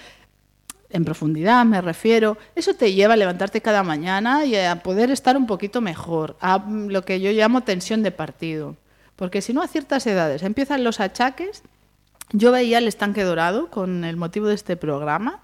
en 0.91 1.05
profundidad 1.07 1.65
me 1.65 1.81
refiero, 1.81 2.37
eso 2.55 2.75
te 2.75 2.93
lleva 2.93 3.15
a 3.15 3.17
levantarte 3.17 3.63
cada 3.63 3.83
mañana 3.83 4.45
y 4.45 4.57
a 4.57 4.83
poder 4.83 5.11
estar 5.11 5.37
un 5.39 5.47
poquito 5.47 5.81
mejor, 5.81 6.37
a 6.41 6.63
lo 6.69 7.03
que 7.03 7.19
yo 7.21 7.33
llamo 7.33 7.63
tensión 7.63 8.03
de 8.03 8.11
partido. 8.11 8.77
Porque 9.17 9.43
si 9.43 9.53
no, 9.53 9.63
a 9.63 9.69
ciertas 9.69 10.07
edades 10.07 10.43
empiezan 10.43 10.85
los 10.85 11.01
achaques. 11.01 11.63
Yo 12.33 12.53
veía 12.53 12.79
El 12.79 12.89
estanque 12.89 13.23
dorado 13.23 13.69
con 13.71 14.03
el 14.03 14.17
motivo 14.17 14.47
de 14.47 14.55
este 14.55 14.77
programa. 14.77 15.43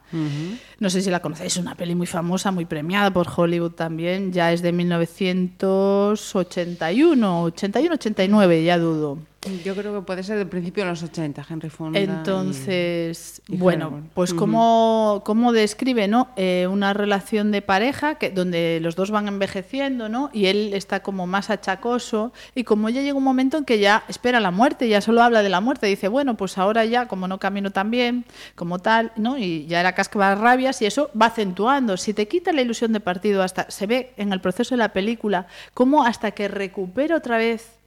No 0.78 0.90
sé 0.90 1.02
si 1.02 1.10
la 1.10 1.20
conocéis, 1.20 1.52
es 1.52 1.58
una 1.58 1.74
peli 1.74 1.94
muy 1.94 2.06
famosa, 2.06 2.50
muy 2.50 2.64
premiada 2.64 3.12
por 3.12 3.28
Hollywood 3.34 3.72
también. 3.72 4.32
Ya 4.32 4.50
es 4.52 4.62
de 4.62 4.72
1981, 4.72 7.42
81, 7.42 7.94
89, 7.94 8.64
ya 8.64 8.78
dudo. 8.78 9.18
Yo 9.64 9.74
creo 9.74 9.94
que 9.94 10.02
puede 10.02 10.22
ser 10.22 10.36
del 10.36 10.48
principio 10.48 10.84
de 10.84 10.90
los 10.90 11.02
80, 11.02 11.46
Henry 11.48 11.70
Fonda. 11.70 11.98
Entonces, 11.98 13.40
bueno, 13.48 14.02
pues 14.12 14.34
cómo, 14.34 15.22
describe 15.54 16.08
¿no? 16.08 16.28
Eh, 16.36 16.66
una 16.70 16.92
relación 16.92 17.50
de 17.50 17.62
pareja 17.62 18.16
que, 18.16 18.28
donde 18.28 18.80
los 18.82 18.96
dos 18.96 19.10
van 19.10 19.28
envejeciendo 19.28 20.10
¿no? 20.10 20.28
y 20.34 20.46
él 20.46 20.74
está 20.74 21.00
como 21.00 21.26
más 21.26 21.48
achacoso 21.48 22.34
y 22.54 22.64
como 22.64 22.90
ya 22.90 23.00
llega 23.00 23.16
un 23.16 23.24
momento 23.24 23.56
en 23.56 23.64
que 23.64 23.78
ya 23.78 24.04
espera 24.08 24.40
la 24.40 24.50
muerte, 24.50 24.90
ya 24.90 25.00
solo 25.00 25.22
habla 25.22 25.42
de 25.42 25.48
la 25.48 25.62
muerte, 25.62 25.86
dice, 25.86 26.08
bueno, 26.08 26.36
pues 26.36 26.58
ahora 26.58 26.84
ya 26.84 27.08
como 27.08 27.26
no 27.26 27.38
camino 27.38 27.70
tan 27.70 27.90
bien, 27.90 28.26
como 28.56 28.78
tal, 28.78 29.10
¿no? 29.16 29.38
y 29.38 29.64
ya 29.64 29.80
era 29.80 29.94
casca 29.94 30.34
rabias 30.34 30.82
y 30.82 30.86
eso 30.86 31.10
va 31.20 31.26
acentuando. 31.26 31.96
Si 31.96 32.12
te 32.12 32.28
quita 32.28 32.52
la 32.52 32.60
ilusión 32.60 32.92
de 32.92 33.00
partido, 33.00 33.42
hasta 33.42 33.70
se 33.70 33.86
ve 33.86 34.12
en 34.18 34.34
el 34.34 34.42
proceso 34.42 34.74
de 34.74 34.80
la 34.80 34.92
película, 34.92 35.46
cómo 35.72 36.04
hasta 36.04 36.32
que 36.32 36.46
recupera 36.46 37.16
otra 37.16 37.38
vez 37.38 37.79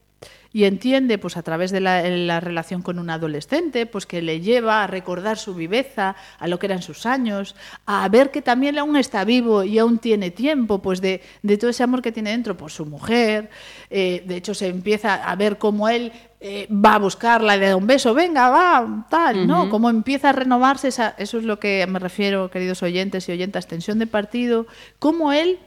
y 0.54 0.66
entiende 0.66 1.18
pues 1.18 1.36
a 1.36 1.42
través 1.42 1.72
de 1.72 1.82
la, 1.82 2.40
relación 2.40 2.84
con 2.84 3.00
un 3.00 3.10
adolescente 3.10 3.88
pues 3.88 4.06
que 4.06 4.22
le 4.22 4.40
lleva 4.40 4.84
a 4.84 4.88
recordar 4.88 5.38
su 5.38 5.56
viveza 5.56 6.16
a 6.38 6.48
lo 6.48 6.60
que 6.60 6.68
eran 6.68 6.84
sus 6.84 7.08
años 7.08 7.56
a 7.88 8.08
ver 8.08 8.30
que 8.30 8.44
también 8.44 8.78
aún 8.78 8.96
está 8.96 9.26
vivo 9.26 9.64
y 9.64 9.80
aún 9.80 9.98
tiene 9.98 10.30
tiempo 10.30 10.80
pues 10.80 11.02
de, 11.02 11.22
todo 11.60 11.72
ese 11.72 11.84
amor 11.84 12.04
que 12.04 12.12
tiene 12.12 12.30
dentro 12.30 12.56
por 12.56 12.72
su 12.72 12.86
mujer. 12.86 13.50
Eh, 13.90 14.24
de 14.28 14.36
hecho 14.36 14.54
se 14.54 14.68
empieza 14.68 15.16
a 15.16 15.36
ver 15.36 15.58
cómo 15.58 15.90
él 15.90 16.12
eh, 16.40 16.68
va 16.70 16.96
a 16.96 17.00
buscarla, 17.00 17.58
le 17.58 17.70
da 17.70 17.76
un 17.76 17.88
beso, 17.88 18.14
venga, 18.14 18.50
va, 18.50 19.08
tal, 19.10 19.48
¿no? 19.48 19.70
Cómo 19.70 19.90
empieza 19.90 20.30
a 20.30 20.34
renovarse, 20.34 20.90
esa, 20.90 21.16
eso 21.18 21.38
es 21.38 21.46
lo 21.46 21.60
que 21.60 21.88
me 21.88 22.00
refiero, 22.00 22.52
queridos 22.52 22.84
oyentes 22.84 23.28
y 23.28 23.32
oyentas, 23.32 23.68
tensión 23.68 23.98
de 23.98 24.08
partido, 24.08 24.68
cómo 25.00 25.32
él 25.32 25.58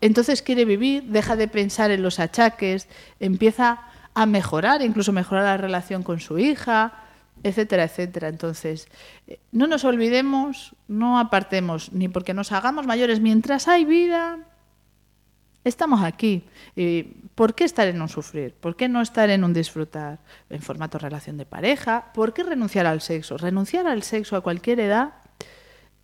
entonces 0.00 0.40
quiere 0.40 0.64
vivir, 0.64 1.04
deja 1.04 1.36
de 1.36 1.48
pensar 1.48 1.90
en 1.90 2.02
los 2.02 2.18
achaques, 2.18 2.88
empieza 3.18 3.89
a 4.14 4.26
mejorar, 4.26 4.82
incluso 4.82 5.12
mejorar 5.12 5.44
la 5.44 5.56
relación 5.56 6.02
con 6.02 6.20
su 6.20 6.38
hija, 6.38 6.92
etcétera, 7.42 7.84
etcétera. 7.84 8.28
Entonces, 8.28 8.88
eh, 9.26 9.38
no 9.52 9.66
nos 9.66 9.84
olvidemos, 9.84 10.74
no 10.88 11.18
apartemos, 11.18 11.92
ni 11.92 12.08
porque 12.08 12.34
nos 12.34 12.52
hagamos 12.52 12.86
mayores, 12.86 13.20
mientras 13.20 13.68
hay 13.68 13.84
vida, 13.84 14.38
estamos 15.64 16.02
aquí. 16.02 16.44
¿Y 16.76 17.02
¿Por 17.34 17.54
qué 17.54 17.64
estar 17.64 17.88
en 17.88 18.02
un 18.02 18.08
sufrir? 18.08 18.54
¿Por 18.54 18.76
qué 18.76 18.88
no 18.88 19.00
estar 19.00 19.30
en 19.30 19.44
un 19.44 19.54
disfrutar? 19.54 20.18
En 20.50 20.60
formato 20.60 20.98
relación 20.98 21.38
de 21.38 21.46
pareja. 21.46 22.12
¿Por 22.12 22.34
qué 22.34 22.42
renunciar 22.42 22.86
al 22.86 23.00
sexo? 23.00 23.38
Renunciar 23.38 23.86
al 23.86 24.02
sexo 24.02 24.36
a 24.36 24.42
cualquier 24.42 24.80
edad 24.80 25.19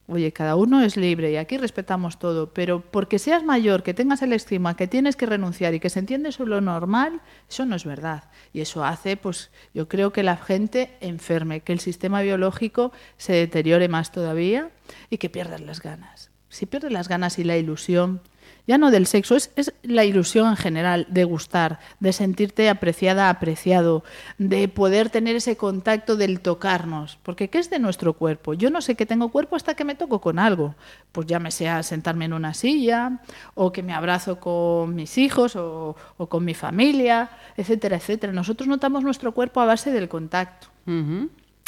Oye, 0.08 0.32
cada 0.32 0.54
uno 0.54 0.82
es 0.82 0.96
libre 0.96 1.32
y 1.32 1.36
aquí 1.36 1.58
respetamos 1.58 2.20
todo, 2.20 2.52
pero 2.52 2.80
porque 2.80 3.18
seas 3.18 3.42
mayor, 3.42 3.82
que 3.82 3.92
tengas 3.92 4.22
el 4.22 4.32
estima, 4.32 4.76
que 4.76 4.86
tienes 4.86 5.16
que 5.16 5.26
renunciar 5.26 5.74
y 5.74 5.80
que 5.80 5.90
se 5.90 5.98
entiende 5.98 6.28
eso 6.28 6.46
lo 6.46 6.60
normal, 6.60 7.20
eso 7.48 7.66
no 7.66 7.74
es 7.74 7.84
verdad. 7.84 8.30
Y 8.52 8.60
eso 8.60 8.84
hace, 8.84 9.16
pues, 9.16 9.50
yo 9.74 9.88
creo 9.88 10.12
que 10.12 10.22
la 10.22 10.36
gente 10.36 10.96
enferme, 11.00 11.60
que 11.60 11.72
el 11.72 11.80
sistema 11.80 12.22
biológico 12.22 12.92
se 13.16 13.32
deteriore 13.32 13.88
más 13.88 14.12
todavía 14.12 14.70
y 15.10 15.18
que 15.18 15.28
pierdas 15.28 15.60
las 15.60 15.80
ganas. 15.80 16.30
Si 16.50 16.66
pierdes 16.66 16.92
las 16.92 17.08
ganas 17.08 17.40
y 17.40 17.44
la 17.44 17.56
ilusión, 17.56 18.20
ya 18.66 18.78
no 18.78 18.90
del 18.90 19.06
sexo, 19.06 19.36
es, 19.36 19.50
la 19.82 20.04
ilusión 20.04 20.48
en 20.48 20.56
general 20.56 21.06
de 21.08 21.24
gustar, 21.24 21.78
de 22.00 22.12
sentirte 22.12 22.68
apreciada, 22.68 23.30
apreciado, 23.30 24.04
de 24.38 24.68
poder 24.68 25.10
tener 25.10 25.36
ese 25.36 25.56
contacto 25.56 26.16
del 26.16 26.40
tocarnos, 26.40 27.18
porque 27.22 27.48
¿qué 27.48 27.58
es 27.58 27.70
de 27.70 27.78
nuestro 27.78 28.14
cuerpo? 28.14 28.54
Yo 28.54 28.70
no 28.70 28.80
sé 28.80 28.94
que 28.94 29.06
tengo 29.06 29.30
cuerpo 29.30 29.56
hasta 29.56 29.74
que 29.74 29.84
me 29.84 29.94
toco 29.94 30.20
con 30.20 30.38
algo, 30.38 30.74
pues 31.12 31.26
ya 31.26 31.38
me 31.38 31.50
sea 31.50 31.82
sentarme 31.82 32.24
en 32.24 32.32
una 32.32 32.54
silla, 32.54 33.20
o 33.54 33.72
que 33.72 33.82
me 33.82 33.94
abrazo 33.94 34.40
con 34.40 34.94
mis 34.94 35.18
hijos, 35.18 35.56
o, 35.56 35.96
con 36.28 36.44
mi 36.44 36.54
familia, 36.54 37.30
etcétera, 37.56 37.96
etcétera. 37.96 38.32
Nosotros 38.32 38.68
notamos 38.68 39.04
nuestro 39.04 39.32
cuerpo 39.32 39.60
a 39.60 39.66
base 39.66 39.90
del 39.92 40.08
contacto. 40.08 40.68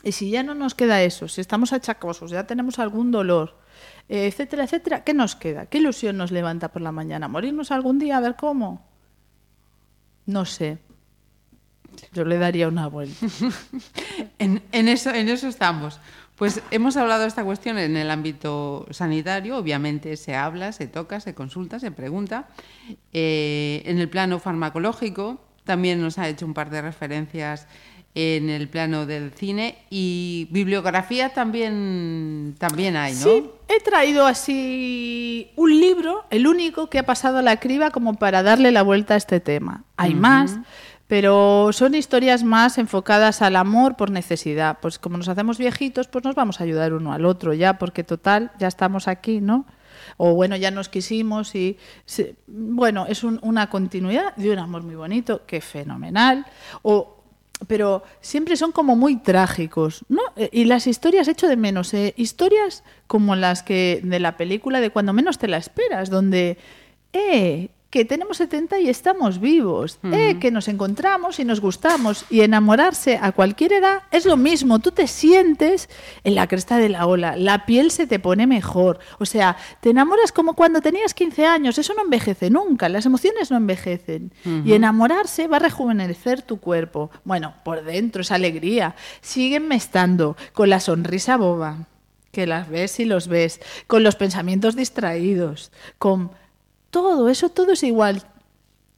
Y 0.04 0.12
si 0.12 0.30
ya 0.30 0.42
no 0.42 0.54
nos 0.54 0.74
queda 0.74 1.02
eso, 1.02 1.26
si 1.26 1.40
estamos 1.40 1.72
achacosos, 1.72 2.30
ya 2.30 2.46
tenemos 2.46 2.78
algún 2.78 3.10
dolor, 3.10 3.56
etcétera, 4.08 4.64
etcétera, 4.64 5.04
¿qué 5.04 5.14
nos 5.14 5.36
queda? 5.36 5.66
¿Qué 5.66 5.78
ilusión 5.78 6.16
nos 6.16 6.30
levanta 6.30 6.72
por 6.72 6.82
la 6.82 6.92
mañana? 6.92 7.28
¿Morirnos 7.28 7.70
algún 7.70 7.98
día 7.98 8.16
a 8.16 8.20
ver 8.20 8.36
cómo? 8.36 8.86
No 10.26 10.44
sé. 10.44 10.78
Yo 12.12 12.24
le 12.24 12.38
daría 12.38 12.68
una 12.68 12.86
vuelta. 12.86 13.26
en, 14.38 14.62
eso, 14.72 15.10
en 15.10 15.28
eso 15.28 15.48
estamos. 15.48 16.00
Pues 16.36 16.62
hemos 16.70 16.96
hablado 16.96 17.22
de 17.22 17.28
esta 17.28 17.44
cuestión 17.44 17.78
en 17.78 17.96
el 17.96 18.10
ámbito 18.10 18.86
sanitario, 18.90 19.56
obviamente 19.56 20.16
se 20.16 20.36
habla, 20.36 20.72
se 20.72 20.86
toca, 20.86 21.18
se 21.18 21.34
consulta, 21.34 21.80
se 21.80 21.90
pregunta. 21.90 22.48
Eh, 23.12 23.82
en 23.84 23.98
el 23.98 24.08
plano 24.08 24.38
farmacológico 24.38 25.40
también 25.64 26.00
nos 26.00 26.16
ha 26.18 26.28
hecho 26.28 26.46
un 26.46 26.54
par 26.54 26.70
de 26.70 26.80
referencias 26.80 27.66
en 28.14 28.50
el 28.50 28.68
plano 28.68 29.06
del 29.06 29.30
cine 29.30 29.78
y 29.90 30.48
bibliografía 30.50 31.32
también, 31.34 32.56
también 32.58 32.96
hay, 32.96 33.12
¿no? 33.12 33.18
Sí, 33.18 33.50
he 33.68 33.80
traído 33.80 34.26
así 34.26 35.50
un 35.56 35.78
libro, 35.78 36.24
el 36.30 36.46
único 36.46 36.90
que 36.90 36.98
ha 36.98 37.06
pasado 37.06 37.38
a 37.38 37.42
la 37.42 37.58
criba 37.58 37.90
como 37.90 38.14
para 38.14 38.42
darle 38.42 38.72
la 38.72 38.82
vuelta 38.82 39.14
a 39.14 39.16
este 39.18 39.40
tema. 39.40 39.84
Hay 39.96 40.14
más, 40.14 40.58
pero 41.06 41.70
son 41.72 41.94
historias 41.94 42.42
más 42.42 42.78
enfocadas 42.78 43.40
al 43.42 43.56
amor 43.56 43.96
por 43.96 44.10
necesidad. 44.10 44.78
Pues 44.80 44.98
como 44.98 45.16
nos 45.16 45.28
hacemos 45.28 45.58
viejitos, 45.58 46.08
pues 46.08 46.24
nos 46.24 46.34
vamos 46.34 46.60
a 46.60 46.64
ayudar 46.64 46.92
uno 46.94 47.12
al 47.12 47.24
otro 47.24 47.54
ya, 47.54 47.78
porque 47.78 48.04
total, 48.04 48.50
ya 48.58 48.68
estamos 48.68 49.06
aquí, 49.06 49.40
¿no? 49.40 49.64
o 50.16 50.34
bueno, 50.34 50.56
ya 50.56 50.70
nos 50.70 50.88
quisimos 50.88 51.54
y 51.54 51.78
bueno, 52.46 53.06
es 53.06 53.24
una 53.24 53.70
continuidad 53.70 54.34
de 54.36 54.52
un 54.52 54.58
amor 54.58 54.82
muy 54.82 54.94
bonito, 54.94 55.46
que 55.46 55.60
fenomenal, 55.60 56.44
o 56.82 57.17
pero 57.66 58.02
siempre 58.20 58.56
son 58.56 58.72
como 58.72 58.96
muy 58.96 59.16
trágicos, 59.16 60.04
¿no? 60.08 60.22
Eh, 60.36 60.48
y 60.52 60.64
las 60.64 60.86
historias 60.86 61.28
hecho 61.28 61.48
de 61.48 61.56
menos, 61.56 61.92
¿eh? 61.94 62.14
historias 62.16 62.84
como 63.06 63.36
las 63.36 63.62
que 63.62 64.00
de 64.02 64.20
la 64.20 64.36
película 64.36 64.80
de 64.80 64.90
cuando 64.90 65.12
menos 65.12 65.38
te 65.38 65.48
la 65.48 65.56
esperas, 65.56 66.10
donde, 66.10 66.58
eh, 67.12 67.70
que 67.90 68.04
tenemos 68.04 68.36
70 68.36 68.80
y 68.80 68.90
estamos 68.90 69.40
vivos, 69.40 69.98
eh, 70.12 70.38
que 70.38 70.50
nos 70.50 70.68
encontramos 70.68 71.38
y 71.40 71.44
nos 71.44 71.60
gustamos 71.60 72.26
y 72.28 72.42
enamorarse 72.42 73.18
a 73.20 73.32
cualquier 73.32 73.72
edad 73.72 74.02
es 74.10 74.26
lo 74.26 74.36
mismo, 74.36 74.78
tú 74.78 74.92
te 74.92 75.06
sientes 75.06 75.88
en 76.22 76.34
la 76.34 76.46
cresta 76.48 76.76
de 76.76 76.90
la 76.90 77.06
ola, 77.06 77.36
la 77.36 77.64
piel 77.64 77.90
se 77.90 78.06
te 78.06 78.18
pone 78.18 78.46
mejor, 78.46 78.98
o 79.18 79.24
sea, 79.24 79.56
te 79.80 79.90
enamoras 79.90 80.32
como 80.32 80.52
cuando 80.52 80.82
tenías 80.82 81.14
15 81.14 81.46
años, 81.46 81.78
eso 81.78 81.94
no 81.94 82.02
envejece 82.02 82.50
nunca, 82.50 82.90
las 82.90 83.06
emociones 83.06 83.50
no 83.50 83.56
envejecen. 83.56 84.32
Y 84.64 84.72
enamorarse 84.72 85.46
va 85.46 85.56
a 85.56 85.60
rejuvenecer 85.60 86.42
tu 86.42 86.58
cuerpo, 86.60 87.10
bueno, 87.24 87.54
por 87.64 87.84
dentro 87.84 88.20
es 88.20 88.30
alegría, 88.30 88.96
sígueme 89.22 89.76
estando 89.76 90.36
con 90.52 90.68
la 90.68 90.80
sonrisa 90.80 91.36
boba 91.36 91.86
que 92.32 92.46
las 92.46 92.68
ves 92.68 93.00
y 93.00 93.06
los 93.06 93.28
ves, 93.28 93.60
con 93.86 94.02
los 94.02 94.14
pensamientos 94.14 94.76
distraídos, 94.76 95.72
con 95.98 96.30
todo, 96.90 97.28
eso 97.28 97.48
todo 97.48 97.72
es 97.72 97.82
igual. 97.82 98.22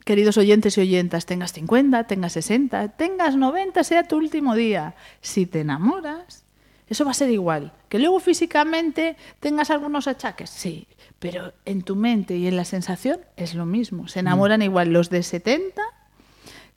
Queridos 0.04 0.38
oyentes 0.38 0.76
y 0.78 0.80
oyentas, 0.80 1.26
tengas 1.26 1.52
50, 1.52 2.04
tengas 2.06 2.32
60, 2.32 2.88
tengas 2.96 3.36
90, 3.36 3.84
sea 3.84 4.08
tu 4.08 4.16
último 4.16 4.54
día. 4.54 4.94
Si 5.20 5.46
te 5.46 5.60
enamoras, 5.60 6.44
eso 6.88 7.04
va 7.04 7.10
a 7.10 7.14
ser 7.14 7.30
igual. 7.30 7.72
Que 7.88 7.98
luego 7.98 8.18
físicamente 8.20 9.16
tengas 9.40 9.70
algunos 9.70 10.08
achaques, 10.08 10.48
sí, 10.50 10.86
pero 11.18 11.52
en 11.66 11.82
tu 11.82 11.96
mente 11.96 12.36
y 12.36 12.46
en 12.46 12.56
la 12.56 12.64
sensación 12.64 13.20
es 13.36 13.54
lo 13.54 13.66
mismo. 13.66 14.08
Se 14.08 14.20
enamoran 14.20 14.62
igual 14.62 14.92
los 14.92 15.10
de 15.10 15.22
70 15.22 15.82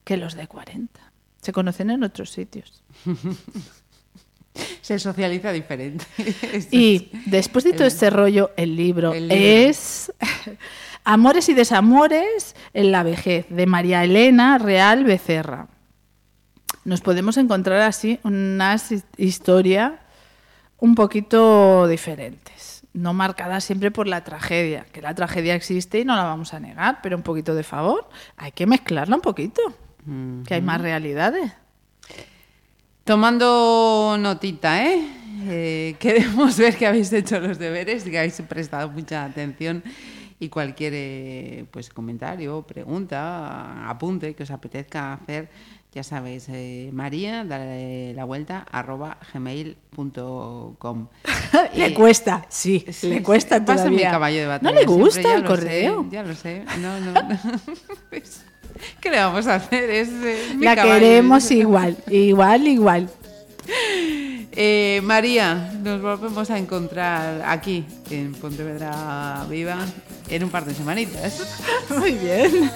que 0.04 0.16
los 0.18 0.34
de 0.34 0.46
40. 0.46 1.00
Se 1.40 1.52
conocen 1.52 1.90
en 1.90 2.04
otros 2.04 2.30
sitios. 2.30 2.82
Se 4.82 4.98
socializa 4.98 5.50
diferente. 5.50 6.04
Y 6.70 7.10
es- 7.12 7.30
después 7.30 7.64
de 7.64 7.72
todo 7.72 7.84
el- 7.84 7.88
este 7.88 8.10
rollo, 8.10 8.52
el 8.56 8.76
libro, 8.76 9.12
el 9.12 9.28
libro. 9.28 9.44
es 9.44 10.12
Amores 11.04 11.48
y 11.50 11.54
desamores 11.54 12.56
en 12.72 12.90
la 12.90 13.02
vejez, 13.02 13.46
de 13.50 13.66
María 13.66 14.02
Elena 14.04 14.56
Real 14.58 15.04
Becerra. 15.04 15.68
Nos 16.84 17.00
podemos 17.02 17.36
encontrar 17.36 17.80
así 17.82 18.20
unas 18.24 18.90
his- 18.90 19.04
historia 19.18 19.98
un 20.78 20.94
poquito 20.94 21.86
diferentes, 21.88 22.84
no 22.94 23.12
marcadas 23.14 23.64
siempre 23.64 23.90
por 23.90 24.06
la 24.06 24.24
tragedia, 24.24 24.86
que 24.92 25.02
la 25.02 25.14
tragedia 25.14 25.54
existe 25.54 26.00
y 26.00 26.04
no 26.04 26.16
la 26.16 26.24
vamos 26.24 26.52
a 26.54 26.60
negar, 26.60 27.00
pero 27.02 27.16
un 27.16 27.22
poquito 27.22 27.54
de 27.54 27.62
favor, 27.64 28.08
hay 28.36 28.52
que 28.52 28.66
mezclarla 28.66 29.16
un 29.16 29.22
poquito, 29.22 29.60
que 30.46 30.54
hay 30.54 30.60
más 30.62 30.80
realidades. 30.80 31.52
Tomando 33.04 34.16
notita, 34.18 34.84
¿eh? 34.86 35.06
Eh, 35.46 35.96
Queremos 35.98 36.56
ver 36.58 36.76
que 36.76 36.86
habéis 36.86 37.12
hecho 37.12 37.38
los 37.40 37.58
deberes 37.58 38.06
y 38.06 38.10
que 38.10 38.18
habéis 38.18 38.40
prestado 38.48 38.88
mucha 38.90 39.24
atención 39.24 39.82
y 40.40 40.48
cualquier 40.48 40.92
eh, 40.96 41.64
pues 41.70 41.90
comentario, 41.90 42.62
pregunta, 42.62 43.88
apunte 43.88 44.34
que 44.34 44.42
os 44.42 44.50
apetezca 44.50 45.12
hacer, 45.14 45.48
ya 45.92 46.02
sabéis, 46.02 46.48
eh, 46.48 46.90
María, 46.92 47.44
dale 47.44 48.12
la 48.14 48.24
vuelta, 48.24 48.66
arroba 48.70 49.16
gmail.com. 49.32 51.06
le 51.76 51.86
Eh, 51.86 51.94
cuesta, 51.94 52.46
sí, 52.48 52.84
Sí, 52.90 53.08
le 53.10 53.22
cuesta 53.22 53.64
pasa 53.64 53.84
mi 53.84 53.90
todavía. 53.98 54.10
caballo 54.10 54.36
de 54.38 54.44
¿No 54.44 54.50
batalla. 54.50 54.72
le 54.72 54.78
siempre, 54.86 55.02
gusta 55.04 55.34
el 55.34 55.44
correo? 55.44 56.02
sé, 56.02 56.08
ya 56.10 56.22
lo 56.22 56.34
sé. 56.34 56.64
No, 56.80 57.00
no, 57.00 57.12
no. 57.12 57.38
Pues, 58.10 58.44
¿Qué 59.00 59.08
le 59.10 59.18
vamos 59.18 59.46
a 59.46 59.54
hacer? 59.56 59.88
Es, 59.88 60.08
eh, 60.08 60.54
mi 60.56 60.64
La 60.64 60.74
caballo. 60.74 60.94
queremos 60.98 61.48
igual, 61.52 61.96
igual, 62.08 62.66
igual. 62.66 63.08
Eh, 63.66 65.00
María, 65.02 65.72
nos 65.82 66.00
volvemos 66.00 66.48
a 66.50 66.58
encontrar 66.58 67.42
aquí 67.46 67.84
en 68.10 68.32
Pontevedra 68.34 69.44
Viva 69.48 69.78
en 70.28 70.44
un 70.44 70.50
par 70.50 70.64
de 70.64 70.74
semanitas. 70.74 71.42
Muy 71.88 72.12
bien. 72.12 72.70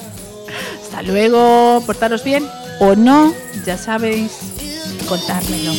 Hasta 0.82 1.02
luego, 1.02 1.82
portaros 1.86 2.24
bien 2.24 2.44
o 2.80 2.96
no, 2.96 3.32
ya 3.64 3.76
sabéis, 3.76 4.32
contármelo. 5.08 5.72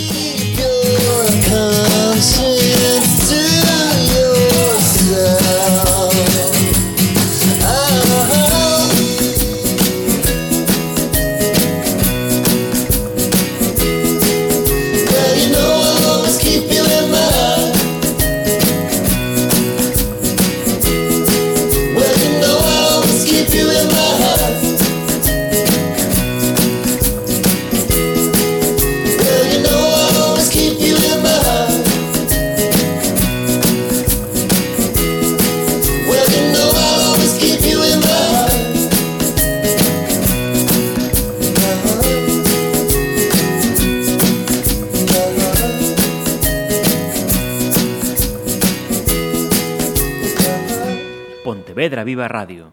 Viva 52.09 52.27
Radio. 52.27 52.68